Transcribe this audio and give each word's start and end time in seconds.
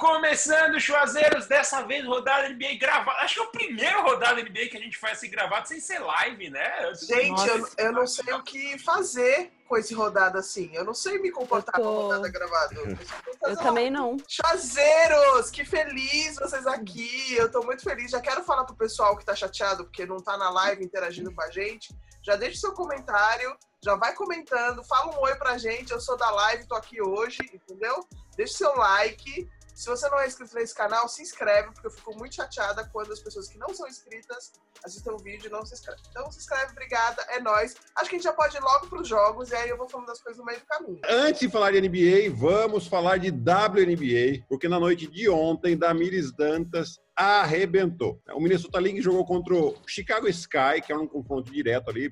começando, 0.00 0.80
Chuazeiros, 0.80 1.46
dessa 1.46 1.82
vez 1.82 2.06
rodada 2.06 2.48
NBA 2.48 2.78
gravada. 2.80 3.18
Acho 3.18 3.34
que 3.34 3.40
é 3.40 3.42
o 3.42 3.50
primeiro 3.50 4.00
rodada 4.00 4.42
NBA 4.42 4.68
que 4.70 4.78
a 4.78 4.80
gente 4.80 4.96
faz 4.96 5.18
assim 5.18 5.30
gravado 5.30 5.68
sem 5.68 5.78
ser 5.78 5.98
live, 5.98 6.48
né? 6.48 6.94
Gente, 7.06 7.46
eu, 7.46 7.68
eu, 7.76 7.92
não 7.92 8.06
sei 8.06 8.32
o 8.32 8.42
que 8.42 8.78
fazer 8.78 9.52
com 9.68 9.76
esse 9.76 9.92
rodada 9.92 10.38
assim. 10.38 10.70
Eu 10.72 10.84
não 10.84 10.94
sei 10.94 11.18
me 11.18 11.30
comportar 11.30 11.74
tô... 11.74 11.82
com 11.82 11.88
rodada 11.88 12.28
gravada. 12.30 12.74
Eu, 12.74 13.50
eu 13.50 13.56
também 13.58 13.90
não. 13.90 14.16
Chazeiros, 14.26 15.50
que 15.50 15.66
feliz 15.66 16.36
vocês 16.36 16.66
aqui. 16.66 17.34
Eu 17.34 17.50
tô 17.50 17.62
muito 17.62 17.82
feliz. 17.82 18.10
Já 18.10 18.22
quero 18.22 18.42
falar 18.42 18.64
pro 18.64 18.74
pessoal 18.74 19.18
que 19.18 19.24
tá 19.24 19.36
chateado 19.36 19.84
porque 19.84 20.06
não 20.06 20.16
tá 20.16 20.38
na 20.38 20.48
live 20.48 20.82
interagindo 20.82 21.30
com 21.30 21.42
a 21.42 21.50
gente. 21.50 21.94
Já 22.22 22.36
deixe 22.36 22.56
seu 22.56 22.72
comentário, 22.72 23.54
já 23.84 23.96
vai 23.96 24.14
comentando, 24.14 24.82
fala 24.84 25.14
um 25.14 25.20
oi 25.20 25.34
pra 25.34 25.58
gente. 25.58 25.92
Eu 25.92 26.00
sou 26.00 26.16
da 26.16 26.30
live, 26.30 26.66
tô 26.66 26.74
aqui 26.74 27.02
hoje, 27.02 27.38
entendeu? 27.52 28.06
Deixe 28.34 28.54
seu 28.54 28.74
like 28.76 29.46
se 29.80 29.88
você 29.88 30.10
não 30.10 30.20
é 30.20 30.26
inscrito 30.26 30.54
nesse 30.54 30.74
canal, 30.74 31.08
se 31.08 31.22
inscreve, 31.22 31.70
porque 31.72 31.86
eu 31.86 31.90
fico 31.90 32.14
muito 32.14 32.34
chateada 32.34 32.86
quando 32.92 33.14
as 33.14 33.20
pessoas 33.20 33.48
que 33.48 33.56
não 33.56 33.72
são 33.72 33.88
inscritas 33.88 34.52
assistem 34.84 35.10
o 35.10 35.16
vídeo 35.16 35.46
e 35.46 35.50
não 35.50 35.64
se 35.64 35.72
inscrevem. 35.72 36.02
Então 36.10 36.30
se 36.30 36.38
inscreve, 36.38 36.72
obrigada, 36.72 37.22
é 37.30 37.40
nóis. 37.40 37.74
Acho 37.96 38.10
que 38.10 38.16
a 38.16 38.18
gente 38.18 38.24
já 38.24 38.32
pode 38.34 38.54
ir 38.54 38.60
logo 38.60 38.88
para 38.88 39.00
os 39.00 39.08
jogos 39.08 39.50
e 39.50 39.54
aí 39.54 39.70
eu 39.70 39.78
vou 39.78 39.88
falando 39.88 40.08
das 40.08 40.20
coisas 40.20 40.38
no 40.38 40.44
meio 40.44 40.60
do 40.60 40.66
caminho. 40.66 41.00
Antes 41.08 41.40
de 41.40 41.48
falar 41.48 41.70
de 41.70 41.80
NBA, 41.80 42.36
vamos 42.36 42.86
falar 42.86 43.16
de 43.16 43.30
WNBA, 43.30 44.44
porque 44.50 44.68
na 44.68 44.78
noite 44.78 45.06
de 45.06 45.30
ontem, 45.30 45.78
Damires 45.78 46.30
Dantas 46.30 47.00
arrebentou. 47.20 48.18
O 48.32 48.40
Minnesota 48.40 48.80
Lynx 48.80 49.04
jogou 49.04 49.26
contra 49.26 49.54
o 49.54 49.76
Chicago 49.86 50.26
Sky, 50.28 50.80
que 50.84 50.90
é 50.90 50.96
um 50.96 51.06
confronto 51.06 51.52
direto 51.52 51.90
ali, 51.90 52.10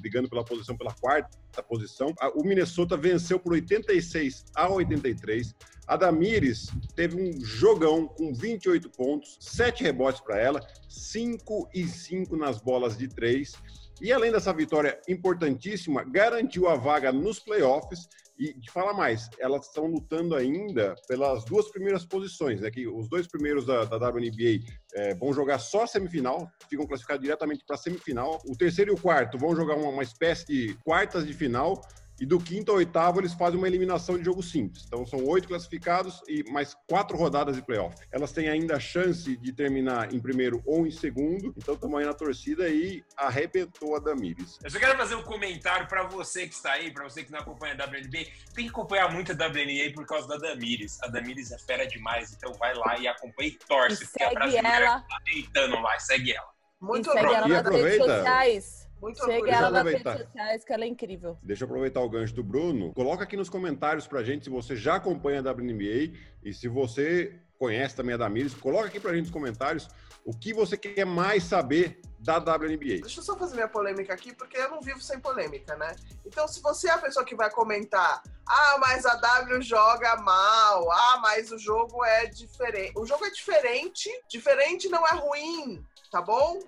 brigando 0.00 0.28
pela 0.28 0.42
posição, 0.42 0.74
pela 0.74 0.94
quarta 0.94 1.62
posição. 1.68 2.14
O 2.34 2.42
Minnesota 2.42 2.96
venceu 2.96 3.38
por 3.38 3.52
86 3.52 4.46
a 4.56 4.70
83. 4.70 5.54
A 5.86 5.96
Damires 5.96 6.68
teve 6.96 7.20
um 7.20 7.44
jogão 7.44 8.08
com 8.08 8.32
28 8.32 8.88
pontos, 8.90 9.36
7 9.40 9.82
rebotes 9.82 10.22
para 10.22 10.40
ela, 10.40 10.60
5 10.88 11.68
e 11.74 11.86
5 11.86 12.34
nas 12.34 12.58
bolas 12.58 12.96
de 12.96 13.06
3. 13.06 13.52
E 14.00 14.12
além 14.12 14.32
dessa 14.32 14.52
vitória 14.52 14.98
importantíssima, 15.06 16.04
garantiu 16.04 16.68
a 16.68 16.74
vaga 16.74 17.12
nos 17.12 17.38
playoffs. 17.38 18.08
E 18.38 18.52
de 18.52 18.70
falar 18.70 18.94
mais, 18.94 19.28
elas 19.40 19.66
estão 19.66 19.86
lutando 19.86 20.34
ainda 20.34 20.94
pelas 21.08 21.44
duas 21.44 21.68
primeiras 21.70 22.04
posições, 22.04 22.60
né? 22.60 22.70
Que 22.70 22.86
os 22.86 23.08
dois 23.08 23.26
primeiros 23.26 23.66
da, 23.66 23.84
da 23.84 23.96
WNBA 23.96 24.64
é, 24.94 25.14
vão 25.14 25.32
jogar 25.32 25.58
só 25.58 25.86
semifinal, 25.86 26.48
ficam 26.70 26.86
classificados 26.86 27.22
diretamente 27.22 27.64
para 27.66 27.76
semifinal. 27.76 28.40
O 28.46 28.56
terceiro 28.56 28.92
e 28.92 28.94
o 28.94 29.00
quarto 29.00 29.36
vão 29.36 29.56
jogar 29.56 29.74
uma, 29.76 29.88
uma 29.88 30.02
espécie 30.02 30.46
de 30.46 30.74
quartas 30.84 31.26
de 31.26 31.34
final 31.34 31.82
e 32.20 32.26
do 32.26 32.38
quinto 32.38 32.72
ao 32.72 32.78
oitavo, 32.78 33.20
eles 33.20 33.32
fazem 33.32 33.58
uma 33.58 33.68
eliminação 33.68 34.18
de 34.18 34.24
jogo 34.24 34.42
simples. 34.42 34.84
Então, 34.86 35.06
são 35.06 35.24
oito 35.24 35.48
classificados 35.48 36.20
e 36.28 36.42
mais 36.50 36.74
quatro 36.88 37.16
rodadas 37.16 37.56
de 37.56 37.62
playoff. 37.62 37.96
Elas 38.10 38.32
têm 38.32 38.48
ainda 38.48 38.76
a 38.76 38.80
chance 38.80 39.36
de 39.36 39.52
terminar 39.52 40.12
em 40.12 40.20
primeiro 40.20 40.62
ou 40.66 40.86
em 40.86 40.90
segundo. 40.90 41.54
Então, 41.56 41.74
estamos 41.74 41.98
aí 41.98 42.04
na 42.04 42.14
torcida 42.14 42.68
e 42.68 43.04
arrebentou 43.16 43.96
a 43.96 44.00
Damires. 44.00 44.58
Eu 44.62 44.70
só 44.70 44.78
quero 44.78 44.96
fazer 44.96 45.14
um 45.14 45.22
comentário 45.22 45.86
para 45.86 46.04
você 46.04 46.46
que 46.46 46.54
está 46.54 46.72
aí, 46.72 46.90
para 46.92 47.04
você 47.04 47.22
que 47.22 47.30
não 47.30 47.38
acompanha 47.38 47.74
a 47.78 47.84
WNBA. 47.84 48.26
Tem 48.54 48.64
que 48.64 48.70
acompanhar 48.70 49.12
muito 49.12 49.32
a 49.32 49.34
WNBA 49.34 49.92
por 49.94 50.06
causa 50.06 50.26
da 50.26 50.36
Damires. 50.36 51.00
A 51.02 51.08
Damires 51.08 51.52
é 51.52 51.58
fera 51.58 51.86
demais, 51.86 52.32
então 52.32 52.52
vai 52.54 52.74
lá 52.74 52.98
e 52.98 53.06
acompanha 53.06 53.50
e 53.50 53.58
torce. 53.66 54.04
E 54.04 54.06
porque 54.06 54.22
a 54.24 54.30
brasileira 54.30 54.68
ela. 54.68 55.00
tá 55.00 55.18
deitando 55.24 55.80
lá. 55.80 55.98
Segue 55.98 56.32
ela. 56.32 56.48
Muito 56.80 57.10
e 57.10 57.12
segue 57.12 57.34
ela 57.34 57.48
nas 57.48 57.66
redes 57.66 57.96
sociais. 57.96 58.87
Muito 59.00 59.24
Chega 59.24 59.50
ela 59.50 59.70
nas 59.70 59.84
redes 59.84 60.12
sociais, 60.12 60.64
que 60.64 60.72
ela 60.72 60.84
é 60.84 60.88
incrível. 60.88 61.38
Deixa 61.42 61.64
eu 61.64 61.66
aproveitar 61.66 62.00
o 62.00 62.08
gancho 62.08 62.34
do 62.34 62.42
Bruno. 62.42 62.92
Coloca 62.92 63.24
aqui 63.24 63.36
nos 63.36 63.48
comentários 63.48 64.06
pra 64.06 64.22
gente 64.22 64.44
se 64.44 64.50
você 64.50 64.74
já 64.74 64.96
acompanha 64.96 65.40
a 65.40 65.52
WNBA 65.52 66.16
e 66.42 66.52
se 66.52 66.68
você 66.68 67.38
conhece 67.58 67.94
também 67.94 68.14
a 68.14 68.18
Damires. 68.18 68.54
Coloca 68.54 68.86
aqui 68.86 69.00
pra 69.00 69.12
gente 69.12 69.22
nos 69.22 69.30
comentários 69.30 69.88
o 70.24 70.36
que 70.36 70.52
você 70.52 70.76
quer 70.76 71.04
mais 71.04 71.44
saber 71.44 72.00
da 72.18 72.38
WNBA. 72.38 73.00
Deixa 73.00 73.20
eu 73.20 73.24
só 73.24 73.36
fazer 73.36 73.54
minha 73.54 73.68
polêmica 73.68 74.12
aqui, 74.12 74.34
porque 74.34 74.56
eu 74.56 74.70
não 74.70 74.80
vivo 74.80 75.00
sem 75.00 75.20
polêmica, 75.20 75.76
né? 75.76 75.94
Então, 76.26 76.48
se 76.48 76.60
você 76.60 76.88
é 76.88 76.92
a 76.92 76.98
pessoa 76.98 77.24
que 77.24 77.34
vai 77.34 77.50
comentar, 77.50 78.22
ah, 78.46 78.76
mas 78.80 79.06
a 79.06 79.14
W 79.14 79.62
joga 79.62 80.16
mal, 80.16 80.90
ah, 80.90 81.18
mas 81.22 81.52
o 81.52 81.58
jogo 81.58 82.04
é 82.04 82.26
diferente. 82.26 82.92
O 82.96 83.06
jogo 83.06 83.24
é 83.24 83.30
diferente, 83.30 84.10
diferente 84.28 84.88
não 84.88 85.06
é 85.06 85.12
ruim 85.12 85.84
tá 86.10 86.22
bom? 86.22 86.58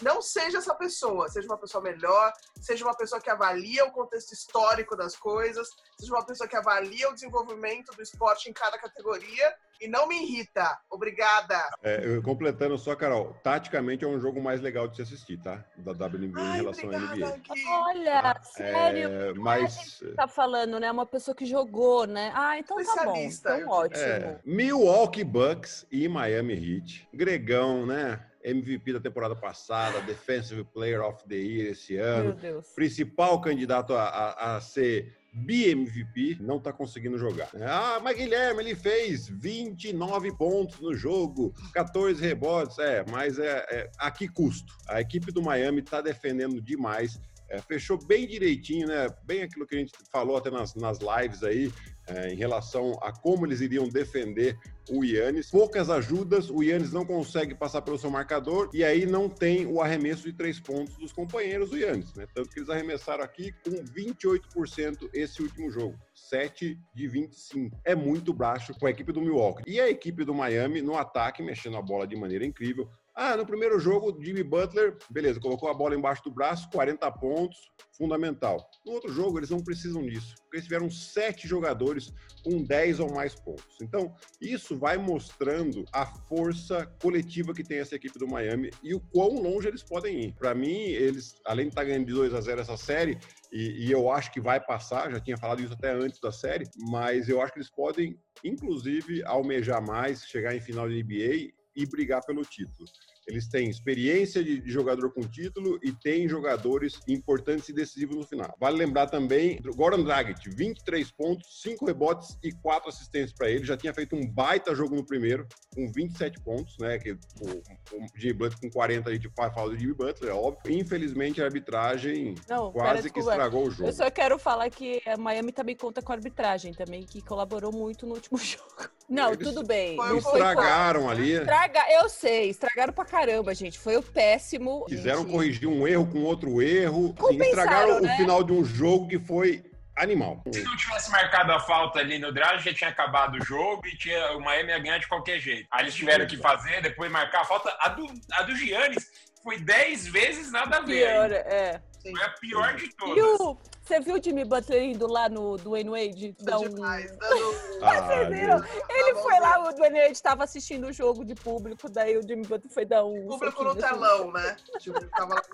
Não 0.00 0.20
seja 0.20 0.58
essa 0.58 0.74
pessoa, 0.74 1.28
seja 1.28 1.46
uma 1.46 1.58
pessoa 1.58 1.82
melhor, 1.82 2.32
seja 2.60 2.84
uma 2.84 2.96
pessoa 2.96 3.20
que 3.20 3.30
avalia 3.30 3.84
o 3.84 3.92
contexto 3.92 4.32
histórico 4.32 4.96
das 4.96 5.16
coisas, 5.16 5.68
seja 5.98 6.12
uma 6.12 6.24
pessoa 6.24 6.48
que 6.48 6.56
avalia 6.56 7.08
o 7.10 7.14
desenvolvimento 7.14 7.92
do 7.94 8.02
esporte 8.02 8.48
em 8.48 8.52
cada 8.52 8.78
categoria 8.78 9.54
e 9.82 9.88
não 9.88 10.06
me 10.06 10.22
irrita. 10.22 10.78
Obrigada. 10.88 11.58
É, 11.82 12.20
completando 12.22 12.78
só, 12.78 12.94
Carol, 12.94 13.34
taticamente 13.42 14.04
é 14.04 14.08
um 14.08 14.20
jogo 14.20 14.40
mais 14.40 14.60
legal 14.60 14.86
de 14.86 14.96
se 14.96 15.02
assistir, 15.02 15.38
tá? 15.42 15.64
Da 15.76 15.90
WNBA 15.90 16.40
em 16.40 16.56
relação 16.56 16.90
à 16.90 16.98
NBA. 16.98 17.42
Olha, 17.68 18.22
tá? 18.22 18.42
sério. 18.42 19.08
É, 19.08 19.34
mas 19.34 20.00
tá 20.14 20.28
falando, 20.28 20.78
né? 20.78 20.90
Uma 20.90 21.04
pessoa 21.04 21.34
que 21.34 21.44
jogou, 21.44 22.06
né? 22.06 22.32
Ah, 22.34 22.56
então 22.58 22.76
tá 22.76 23.04
bom. 23.04 23.16
Então 23.16 23.68
ótimo. 23.68 24.04
É, 24.04 24.38
Milwaukee 24.44 25.24
Bucks 25.24 25.84
e 25.90 26.06
Miami 26.08 26.54
Heat. 26.54 27.08
Gregão, 27.12 27.84
né? 27.84 28.24
MVP 28.44 28.92
da 28.92 29.00
temporada 29.00 29.34
passada, 29.36 30.00
Defensive 30.02 30.64
Player 30.64 31.02
of 31.02 31.26
the 31.28 31.36
Year 31.36 31.70
esse 31.72 31.96
ano, 31.96 32.36
principal 32.74 33.40
candidato 33.40 33.94
a, 33.94 34.04
a, 34.04 34.56
a 34.56 34.60
ser 34.60 35.16
BMVP, 35.32 36.36
não 36.40 36.58
está 36.58 36.72
conseguindo 36.72 37.16
jogar. 37.16 37.48
Ah, 37.62 37.98
mas 38.02 38.16
Guilherme, 38.16 38.62
ele 38.62 38.74
fez 38.74 39.28
29 39.28 40.36
pontos 40.36 40.78
no 40.78 40.94
jogo, 40.94 41.54
14 41.72 42.20
rebotes, 42.20 42.78
é, 42.78 43.02
mas 43.10 43.38
é, 43.38 43.64
é 43.70 43.90
a 43.98 44.10
que 44.10 44.28
custo? 44.28 44.74
A 44.88 45.00
equipe 45.00 45.32
do 45.32 45.42
Miami 45.42 45.80
está 45.80 46.02
defendendo 46.02 46.60
demais, 46.60 47.18
é, 47.52 47.60
fechou 47.60 47.98
bem 47.98 48.26
direitinho, 48.26 48.88
né? 48.88 49.08
Bem 49.24 49.42
aquilo 49.42 49.66
que 49.66 49.76
a 49.76 49.78
gente 49.78 49.92
falou 50.10 50.38
até 50.38 50.50
nas, 50.50 50.74
nas 50.74 50.98
lives 50.98 51.44
aí, 51.44 51.70
é, 52.08 52.32
em 52.32 52.36
relação 52.36 52.98
a 53.02 53.12
como 53.12 53.46
eles 53.46 53.60
iriam 53.60 53.86
defender 53.88 54.58
o 54.90 55.04
Yannis. 55.04 55.50
Poucas 55.50 55.90
ajudas, 55.90 56.48
o 56.48 56.62
Yannis 56.62 56.92
não 56.92 57.04
consegue 57.04 57.54
passar 57.54 57.82
pelo 57.82 57.98
seu 57.98 58.10
marcador 58.10 58.70
e 58.72 58.82
aí 58.82 59.04
não 59.04 59.28
tem 59.28 59.66
o 59.66 59.82
arremesso 59.82 60.24
de 60.24 60.32
três 60.32 60.58
pontos 60.58 60.96
dos 60.96 61.12
companheiros 61.12 61.70
do 61.70 61.76
Yannis, 61.76 62.14
né? 62.14 62.26
Tanto 62.34 62.48
que 62.48 62.58
eles 62.58 62.70
arremessaram 62.70 63.22
aqui 63.22 63.52
com 63.64 63.84
28% 63.84 65.10
esse 65.12 65.42
último 65.42 65.70
jogo. 65.70 65.96
7 66.14 66.78
de 66.94 67.08
25. 67.08 67.78
É 67.84 67.94
muito 67.94 68.32
baixo 68.32 68.72
com 68.80 68.86
a 68.86 68.90
equipe 68.90 69.12
do 69.12 69.20
Milwaukee. 69.20 69.62
E 69.66 69.78
a 69.78 69.90
equipe 69.90 70.24
do 70.24 70.34
Miami 70.34 70.80
no 70.80 70.96
ataque, 70.96 71.42
mexendo 71.42 71.76
a 71.76 71.82
bola 71.82 72.06
de 72.06 72.16
maneira 72.16 72.46
incrível. 72.46 72.88
Ah, 73.14 73.36
no 73.36 73.44
primeiro 73.44 73.78
jogo, 73.78 74.16
Jimmy 74.22 74.42
Butler, 74.42 74.96
beleza, 75.10 75.38
colocou 75.38 75.68
a 75.68 75.74
bola 75.74 75.94
embaixo 75.94 76.24
do 76.24 76.30
braço, 76.30 76.70
40 76.70 77.10
pontos, 77.12 77.58
fundamental. 77.96 78.70
No 78.86 78.92
outro 78.92 79.12
jogo, 79.12 79.38
eles 79.38 79.50
não 79.50 79.62
precisam 79.62 80.02
disso, 80.06 80.34
porque 80.42 80.56
eles 80.56 80.64
tiveram 80.64 80.90
sete 80.90 81.46
jogadores 81.46 82.10
com 82.42 82.62
10 82.62 83.00
ou 83.00 83.12
mais 83.12 83.34
pontos. 83.34 83.76
Então, 83.82 84.14
isso 84.40 84.78
vai 84.78 84.96
mostrando 84.96 85.84
a 85.92 86.06
força 86.06 86.86
coletiva 87.02 87.52
que 87.52 87.62
tem 87.62 87.80
essa 87.80 87.96
equipe 87.96 88.18
do 88.18 88.26
Miami 88.26 88.70
e 88.82 88.94
o 88.94 89.00
quão 89.00 89.34
longe 89.42 89.68
eles 89.68 89.82
podem 89.82 90.24
ir. 90.24 90.32
Para 90.32 90.54
mim, 90.54 90.80
eles, 90.80 91.34
além 91.44 91.66
de 91.66 91.72
estar 91.72 91.82
tá 91.82 91.88
ganhando 91.88 92.06
de 92.06 92.14
2 92.14 92.32
a 92.32 92.40
0 92.40 92.62
essa 92.62 92.78
série, 92.78 93.18
e, 93.52 93.88
e 93.88 93.92
eu 93.92 94.10
acho 94.10 94.32
que 94.32 94.40
vai 94.40 94.58
passar, 94.58 95.10
já 95.10 95.20
tinha 95.20 95.36
falado 95.36 95.60
isso 95.60 95.74
até 95.74 95.92
antes 95.92 96.18
da 96.18 96.32
série, 96.32 96.64
mas 96.88 97.28
eu 97.28 97.42
acho 97.42 97.52
que 97.52 97.58
eles 97.58 97.70
podem, 97.70 98.18
inclusive, 98.42 99.22
almejar 99.26 99.84
mais, 99.86 100.24
chegar 100.24 100.56
em 100.56 100.60
final 100.60 100.88
de 100.88 101.02
NBA 101.02 101.61
e 101.74 101.86
brigar 101.86 102.24
pelo 102.24 102.42
título. 102.42 102.88
Eles 103.26 103.48
têm 103.48 103.68
experiência 103.68 104.42
de, 104.42 104.62
jogador 104.68 105.12
com 105.12 105.20
título 105.20 105.78
e 105.82 105.92
têm 105.92 106.28
jogadores 106.28 107.00
importantes 107.06 107.68
e 107.68 107.72
decisivos 107.72 108.16
no 108.16 108.26
final. 108.26 108.54
Vale 108.58 108.76
lembrar 108.76 109.06
também 109.06 109.60
Goran 109.76 110.02
Dragic, 110.02 110.50
23 110.50 111.10
pontos, 111.12 111.62
5 111.62 111.86
rebotes 111.86 112.36
e 112.42 112.52
4 112.52 112.88
assistências 112.88 113.32
para 113.32 113.48
ele. 113.48 113.64
Já 113.64 113.76
tinha 113.76 113.94
feito 113.94 114.16
um 114.16 114.26
baita 114.26 114.74
jogo 114.74 114.96
no 114.96 115.04
primeiro, 115.04 115.46
com 115.74 115.90
27 115.92 116.40
pontos, 116.40 116.76
né? 116.78 116.98
Que 116.98 117.12
o, 117.12 117.16
o 117.16 118.06
Jimmy 118.16 118.34
Butler 118.34 118.60
com 118.60 118.70
40 118.70 119.10
a 119.10 119.12
gente 119.12 119.30
fala 119.34 119.70
do 119.70 119.78
Jimmy 119.78 119.94
Butler, 119.94 120.30
é 120.30 120.34
óbvio. 120.34 120.76
Infelizmente 120.76 121.40
a 121.40 121.44
arbitragem 121.44 122.34
Não, 122.48 122.72
quase 122.72 123.10
que 123.10 123.20
estragou 123.20 123.66
o 123.66 123.70
jogo. 123.70 123.88
Eu 123.88 123.92
só 123.92 124.10
quero 124.10 124.38
falar 124.38 124.68
que 124.70 125.00
a 125.06 125.16
Miami 125.16 125.52
também 125.52 125.76
conta 125.76 126.02
com 126.02 126.12
a 126.12 126.16
arbitragem 126.16 126.72
também, 126.72 127.04
que 127.04 127.22
colaborou 127.22 127.72
muito 127.72 128.06
no 128.06 128.14
último 128.14 128.38
jogo. 128.42 128.90
Não, 129.12 129.34
Eles 129.34 129.46
tudo 129.46 129.62
bem. 129.62 129.94
Não 129.94 130.16
estragaram 130.16 131.10
ali. 131.10 131.32
Estraga, 131.32 131.84
eu 131.90 132.08
sei, 132.08 132.48
estragaram 132.48 132.94
pra 132.94 133.04
caramba, 133.04 133.54
gente. 133.54 133.78
Foi 133.78 133.94
o 133.94 134.02
péssimo. 134.02 134.86
Quiseram 134.86 135.20
gente. 135.20 135.30
corrigir 135.30 135.68
um 135.68 135.86
erro 135.86 136.06
com 136.06 136.22
outro 136.22 136.62
erro. 136.62 137.14
Assim, 137.18 137.36
estragaram 137.42 138.00
né? 138.00 138.10
o 138.10 138.16
final 138.16 138.42
de 138.42 138.52
um 138.52 138.64
jogo 138.64 139.08
que 139.08 139.18
foi 139.18 139.62
animal. 139.98 140.42
Se 140.50 140.62
não 140.62 140.74
tivesse 140.78 141.10
marcado 141.10 141.52
a 141.52 141.60
falta 141.60 141.98
ali 141.98 142.18
no 142.18 142.32
drive, 142.32 142.62
já 142.62 142.72
tinha 142.72 142.88
acabado 142.88 143.36
o 143.36 143.44
jogo 143.44 143.86
e 143.86 143.94
tinha, 143.98 144.34
o 144.34 144.40
Miami 144.40 144.70
ia 144.70 144.78
ganhar 144.78 144.98
de 144.98 145.06
qualquer 145.06 145.38
jeito. 145.38 145.68
Aí 145.70 145.84
eles 145.84 145.94
tiveram 145.94 146.26
que 146.26 146.38
fazer, 146.38 146.80
depois 146.80 147.12
marcar 147.12 147.42
a 147.42 147.44
falta. 147.44 147.76
A 147.80 147.90
do, 147.90 148.06
a 148.32 148.42
do 148.44 148.56
Giannis 148.56 149.06
foi 149.44 149.58
10 149.58 150.06
vezes 150.06 150.50
nada 150.50 150.78
a 150.78 150.80
ver. 150.80 151.06
Pior, 151.06 151.32
é. 151.32 151.82
Sim. 152.02 152.16
Foi 152.16 152.24
a 152.24 152.30
pior 152.30 152.76
de 152.76 152.88
todas. 152.96 153.16
E 153.16 153.22
o, 153.22 153.56
você 153.80 154.00
viu 154.00 154.16
o 154.16 154.22
Jimmy 154.22 154.44
Butler 154.44 154.82
indo 154.82 155.06
lá 155.06 155.28
no 155.28 155.56
Dwayne 155.56 155.90
Wade? 155.90 156.36
Dar 156.40 156.58
um... 156.58 156.68
Demais, 156.68 157.12
ah? 157.80 158.62
Ele 158.90 159.14
foi 159.22 159.38
lá, 159.38 159.68
o 159.68 159.72
Dwayne 159.72 160.00
Wade 160.00 160.12
estava 160.12 160.42
assistindo 160.42 160.88
o 160.88 160.92
jogo 160.92 161.24
de 161.24 161.34
público, 161.36 161.88
daí 161.88 162.16
o 162.16 162.22
Jimmy 162.22 162.44
Butler 162.44 162.72
foi 162.72 162.84
dar 162.84 163.04
um. 163.04 163.26
Público 163.28 163.62
no 163.62 163.76
telão, 163.76 164.32
né? 164.32 164.56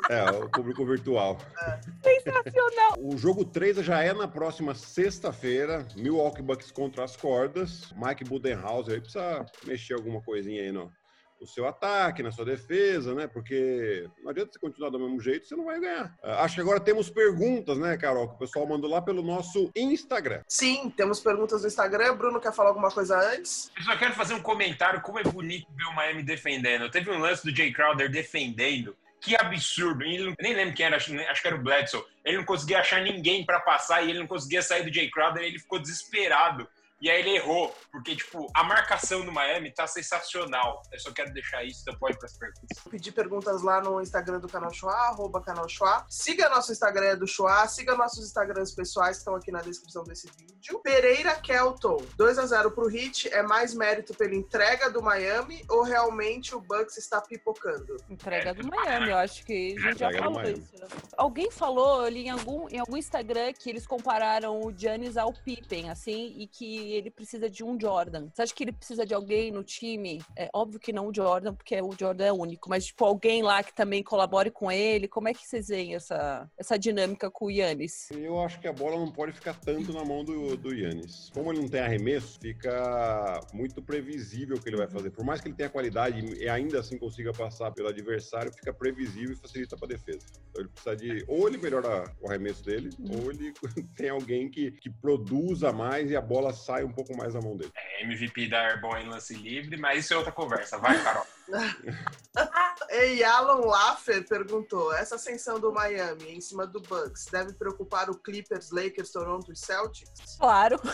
É, 0.09 0.31
o 0.31 0.49
público 0.49 0.87
virtual. 0.87 1.37
É. 1.62 1.81
Sensacional. 2.03 2.95
O 2.99 3.17
jogo 3.19 3.45
3 3.45 3.79
já 3.79 4.03
é 4.03 4.15
na 4.15 4.27
próxima 4.27 4.75
sexta-feira. 4.75 5.87
Milwaukee 5.97 6.43
Bucks 6.43 6.71
contra 6.71 7.05
as 7.05 7.15
cordas. 7.15 7.93
Mike 7.95 8.25
Budenhauser 8.25 8.95
aí 8.95 9.00
precisa 9.00 9.45
mexer 9.67 9.95
alguma 9.95 10.23
coisinha 10.23 10.62
aí 10.62 10.73
no, 10.73 10.91
no 11.40 11.46
seu 11.46 11.67
ataque, 11.67 12.23
na 12.23 12.31
sua 12.31 12.44
defesa, 12.44 13.14
né? 13.14 13.26
Porque 13.26 14.08
não 14.23 14.31
adianta 14.31 14.52
você 14.52 14.58
continuar 14.58 14.90
do 14.90 14.99
mesmo 14.99 15.20
jeito, 15.20 15.46
você 15.46 15.56
não 15.56 15.64
vai 15.64 15.81
ganhar. 15.81 16.14
Ah, 16.23 16.44
acho 16.44 16.56
que 16.56 16.61
agora 16.61 16.81
temos 16.81 17.11
perguntas, 17.11 17.79
né, 17.79 17.96
Carol? 17.96 18.29
Que 18.29 18.35
o 18.35 18.38
pessoal 18.38 18.67
mandou 18.67 18.90
lá 18.90 19.00
pelo 19.00 19.23
nosso 19.23 19.70
Instagram. 19.75 20.43
Sim, 20.49 20.93
temos 20.96 21.20
perguntas 21.20 21.62
no 21.62 21.69
Instagram. 21.69 22.17
Bruno 22.17 22.40
quer 22.40 22.52
falar 22.52 22.70
alguma 22.70 22.90
coisa 22.90 23.19
antes? 23.35 23.70
Eu 23.76 23.85
só 23.85 23.96
quero 23.96 24.14
fazer 24.14 24.35
um 24.35 24.43
comentário 24.43 25.00
como 25.00 25.19
é 25.19 25.23
bonito 25.23 25.67
ver 25.75 25.85
o 25.85 25.94
Miami 25.94 26.23
defendendo. 26.23 26.90
Teve 26.90 27.11
um 27.11 27.19
lance 27.19 27.44
do 27.44 27.55
Jay 27.55 27.73
Crowder 27.73 28.11
defendendo. 28.11 28.96
Que 29.20 29.37
absurdo. 29.37 30.05
Ele, 30.05 30.35
nem 30.40 30.55
lembro 30.55 30.75
quem 30.75 30.87
era, 30.87 30.96
acho 30.96 31.11
que 31.43 31.49
era 31.49 31.56
o 31.56 31.62
Bledsoe. 31.62 32.05
Ele 32.25 32.38
não 32.38 32.44
conseguia 32.44 32.79
achar 32.79 33.02
ninguém 33.02 33.44
para 33.44 33.61
passar 33.61 34.02
e 34.02 34.11
ele 34.11 34.20
não 34.20 34.26
conseguia 34.26 34.62
sair 34.62 34.85
do 34.85 34.93
Jay 34.93 35.11
Crowder. 35.11 35.43
Ele 35.43 35.58
ficou 35.58 35.79
desesperado 35.79 36.69
e 37.00 37.09
aí 37.09 37.21
ele 37.21 37.37
errou, 37.37 37.73
porque, 37.93 38.17
tipo, 38.17 38.50
a 38.55 38.65
marcação 38.65 39.25
do 39.25 39.31
Miami 39.31 39.73
tá 39.73 39.87
sensacional. 39.87 40.83
Eu 40.93 40.99
só 40.99 41.12
quero 41.12 41.33
deixar 41.33 41.62
isso, 41.65 41.83
então 41.83 41.97
pode 41.99 42.17
ir 42.17 42.19
pras 42.19 42.37
perguntas. 42.37 42.79
Pedir 42.91 43.12
perguntas 43.12 43.62
lá 43.62 43.81
no 43.81 44.00
Instagram 44.00 44.41
do 44.41 44.49
Canal 44.49 44.73
Chua, 44.73 44.93
arroba 44.93 45.41
Canal 45.41 45.69
Chua. 45.69 46.05
Siga 46.09 46.49
nosso 46.49 46.73
Instagram 46.73 47.17
do 47.17 47.27
Chua, 47.27 47.69
siga 47.69 47.95
nossos 47.97 48.25
Instagrams 48.27 48.75
pessoais 48.75 49.17
que 49.17 49.21
estão 49.21 49.35
aqui 49.37 49.53
na 49.53 49.61
descrição 49.61 50.03
desse 50.03 50.29
vídeo. 50.37 50.81
Pereira 50.83 51.35
Kelton, 51.37 51.99
2 52.17 52.39
a 52.39 52.47
0 52.47 52.71
pro 52.73 52.89
Hit, 52.89 53.29
é 53.33 53.43
mais 53.43 53.75
mérito 53.75 54.15
pela 54.15 54.35
entrega 54.35 54.91
do 54.91 55.03
Miami 55.03 55.65
ou 55.69 55.83
realmente 55.83 56.55
o 56.55 56.61
Bucks 56.61 56.97
está 56.97 57.21
pipocando? 57.21 57.97
Entrega 58.09 58.55
do 58.55 58.67
Miami, 58.67 59.11
eu 59.11 59.19
acho 59.19 59.45
que 59.45 59.77
a 59.79 59.81
gente 59.81 59.99
já 59.99 60.11
falou 60.12 60.43
isso. 60.43 60.73
Alguém 61.17 61.50
falou 61.50 62.00
ali 62.00 62.27
em 62.27 62.31
algum, 62.31 62.69
em 62.69 62.79
algum 62.79 62.97
Instagram 62.97 63.53
que 63.53 63.71
eles 63.71 63.87
compararam 63.87 64.61
o 64.61 64.73
Giannis 64.77 65.17
ao 65.17 65.33
Pippen, 65.33 65.91
assim, 65.91 66.35
e 66.39 66.47
que 66.47 66.88
ele 66.93 67.11
precisa 67.11 67.49
de 67.49 67.64
um 67.64 67.79
Jordan. 67.79 68.29
Você 68.32 68.43
acha 68.43 68.55
que 68.55 68.64
ele 68.64 68.73
precisa 68.73 69.05
de 69.05 69.14
alguém 69.14 69.50
no 69.50 69.62
time? 69.62 70.23
É 70.37 70.49
óbvio 70.52 70.81
que 70.81 70.93
não 70.93 71.08
o 71.08 71.14
Jordan, 71.14 71.55
porque 71.55 71.81
o 71.81 71.93
Jordan 71.99 72.25
é 72.25 72.32
único, 72.32 72.69
mas 72.69 72.87
tipo 72.87 73.05
alguém 73.05 73.43
lá 73.43 73.62
que 73.62 73.75
também 73.75 74.02
colabore 74.02 74.50
com 74.50 74.70
ele. 74.70 75.08
Como 75.08 75.29
é 75.29 75.35
que 75.35 75.46
vocês 75.46 75.69
veem 75.69 75.94
essa, 75.94 76.49
essa 76.58 76.79
dinâmica 76.79 77.31
com 77.31 77.46
o 77.46 77.50
Yannis? 77.50 78.08
Eu 78.12 78.40
acho 78.40 78.61
que 78.61 78.69
a 78.69 78.73
bola 78.73 78.96
não 78.96 79.11
pode 79.11 79.32
ficar 79.32 79.55
tanto 79.55 79.93
na 79.93 80.05
mão 80.05 80.25
do, 80.25 80.56
do 80.56 80.75
Yannis. 80.75 81.31
Como 81.32 81.52
ele 81.52 81.61
não 81.61 81.69
tem 81.69 81.81
arremesso, 81.81 82.38
fica 82.40 83.40
muito 83.52 83.82
previsível 83.82 84.56
o 84.56 84.61
que 84.61 84.69
ele 84.69 84.76
vai 84.76 84.88
fazer. 84.88 85.11
Por 85.11 85.25
mais 85.25 85.40
que 85.40 85.49
ele 85.49 85.56
tenha 85.56 85.69
qualidade 85.69 86.25
e 86.37 86.49
ainda 86.49 86.81
assim 86.81 86.99
consiga 86.99 87.32
passar 87.32 87.70
pelo 87.73 87.88
adversário, 87.88 88.52
fica 88.52 88.73
previsível 88.73 89.32
e 89.32 89.37
facilita 89.37 89.76
para 89.76 89.87
a 89.87 89.88
defesa. 89.88 90.26
Então 90.50 90.62
ele 90.62 90.69
precisa 90.69 90.96
de 90.96 91.25
ou 91.26 91.49
ele 91.49 91.58
melhora 91.58 92.12
o 92.20 92.29
arremesso 92.29 92.64
dele, 92.64 92.90
ou 92.99 93.31
ele 93.31 93.52
tem 93.96 94.08
alguém 94.08 94.49
que, 94.49 94.73
que 94.73 94.90
produza 94.90 95.73
mais 95.73 96.11
e 96.11 96.17
a 96.17 96.20
bola 96.20 96.52
sai 96.52 96.78
sai 96.79 96.85
um 96.85 96.93
pouco 96.93 97.17
mais 97.17 97.35
na 97.35 97.41
mão 97.41 97.57
dele. 97.57 97.73
É, 97.75 98.05
MVP 98.05 98.47
da 98.49 98.61
Airborne 98.69 99.05
em 99.05 99.09
lance 99.09 99.35
livre, 99.35 99.77
mas 99.77 100.05
isso 100.05 100.15
é 100.15 100.17
outra 100.17 100.31
conversa. 100.33 100.79
Vai, 100.79 101.03
Carol. 101.03 101.27
e 102.91 103.25
Alan 103.25 103.67
Laffer 103.67 104.27
perguntou: 104.27 104.93
essa 104.93 105.17
ascensão 105.17 105.59
do 105.59 105.73
Miami 105.73 106.37
em 106.37 106.41
cima 106.41 106.67
do 106.67 106.81
Bucks 106.81 107.27
deve 107.27 107.53
preocupar 107.55 108.09
o 108.09 108.17
Clippers, 108.17 108.71
Lakers, 108.71 109.11
Toronto 109.11 109.53
e 109.53 109.57
Celtics? 109.57 110.37
Claro. 110.39 110.81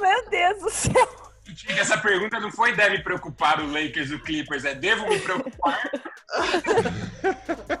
Meu 0.00 0.30
Deus 0.30 0.62
do 0.62 0.70
céu. 0.70 1.28
Essa 1.68 1.96
pergunta 1.98 2.38
não 2.38 2.52
foi 2.52 2.74
deve 2.74 3.02
preocupar 3.02 3.60
o 3.60 3.66
Lakers 3.66 4.10
e 4.10 4.14
o 4.14 4.22
Clippers, 4.22 4.64
é 4.64 4.74
devo 4.74 5.08
me 5.08 5.18
preocupar? 5.18 5.90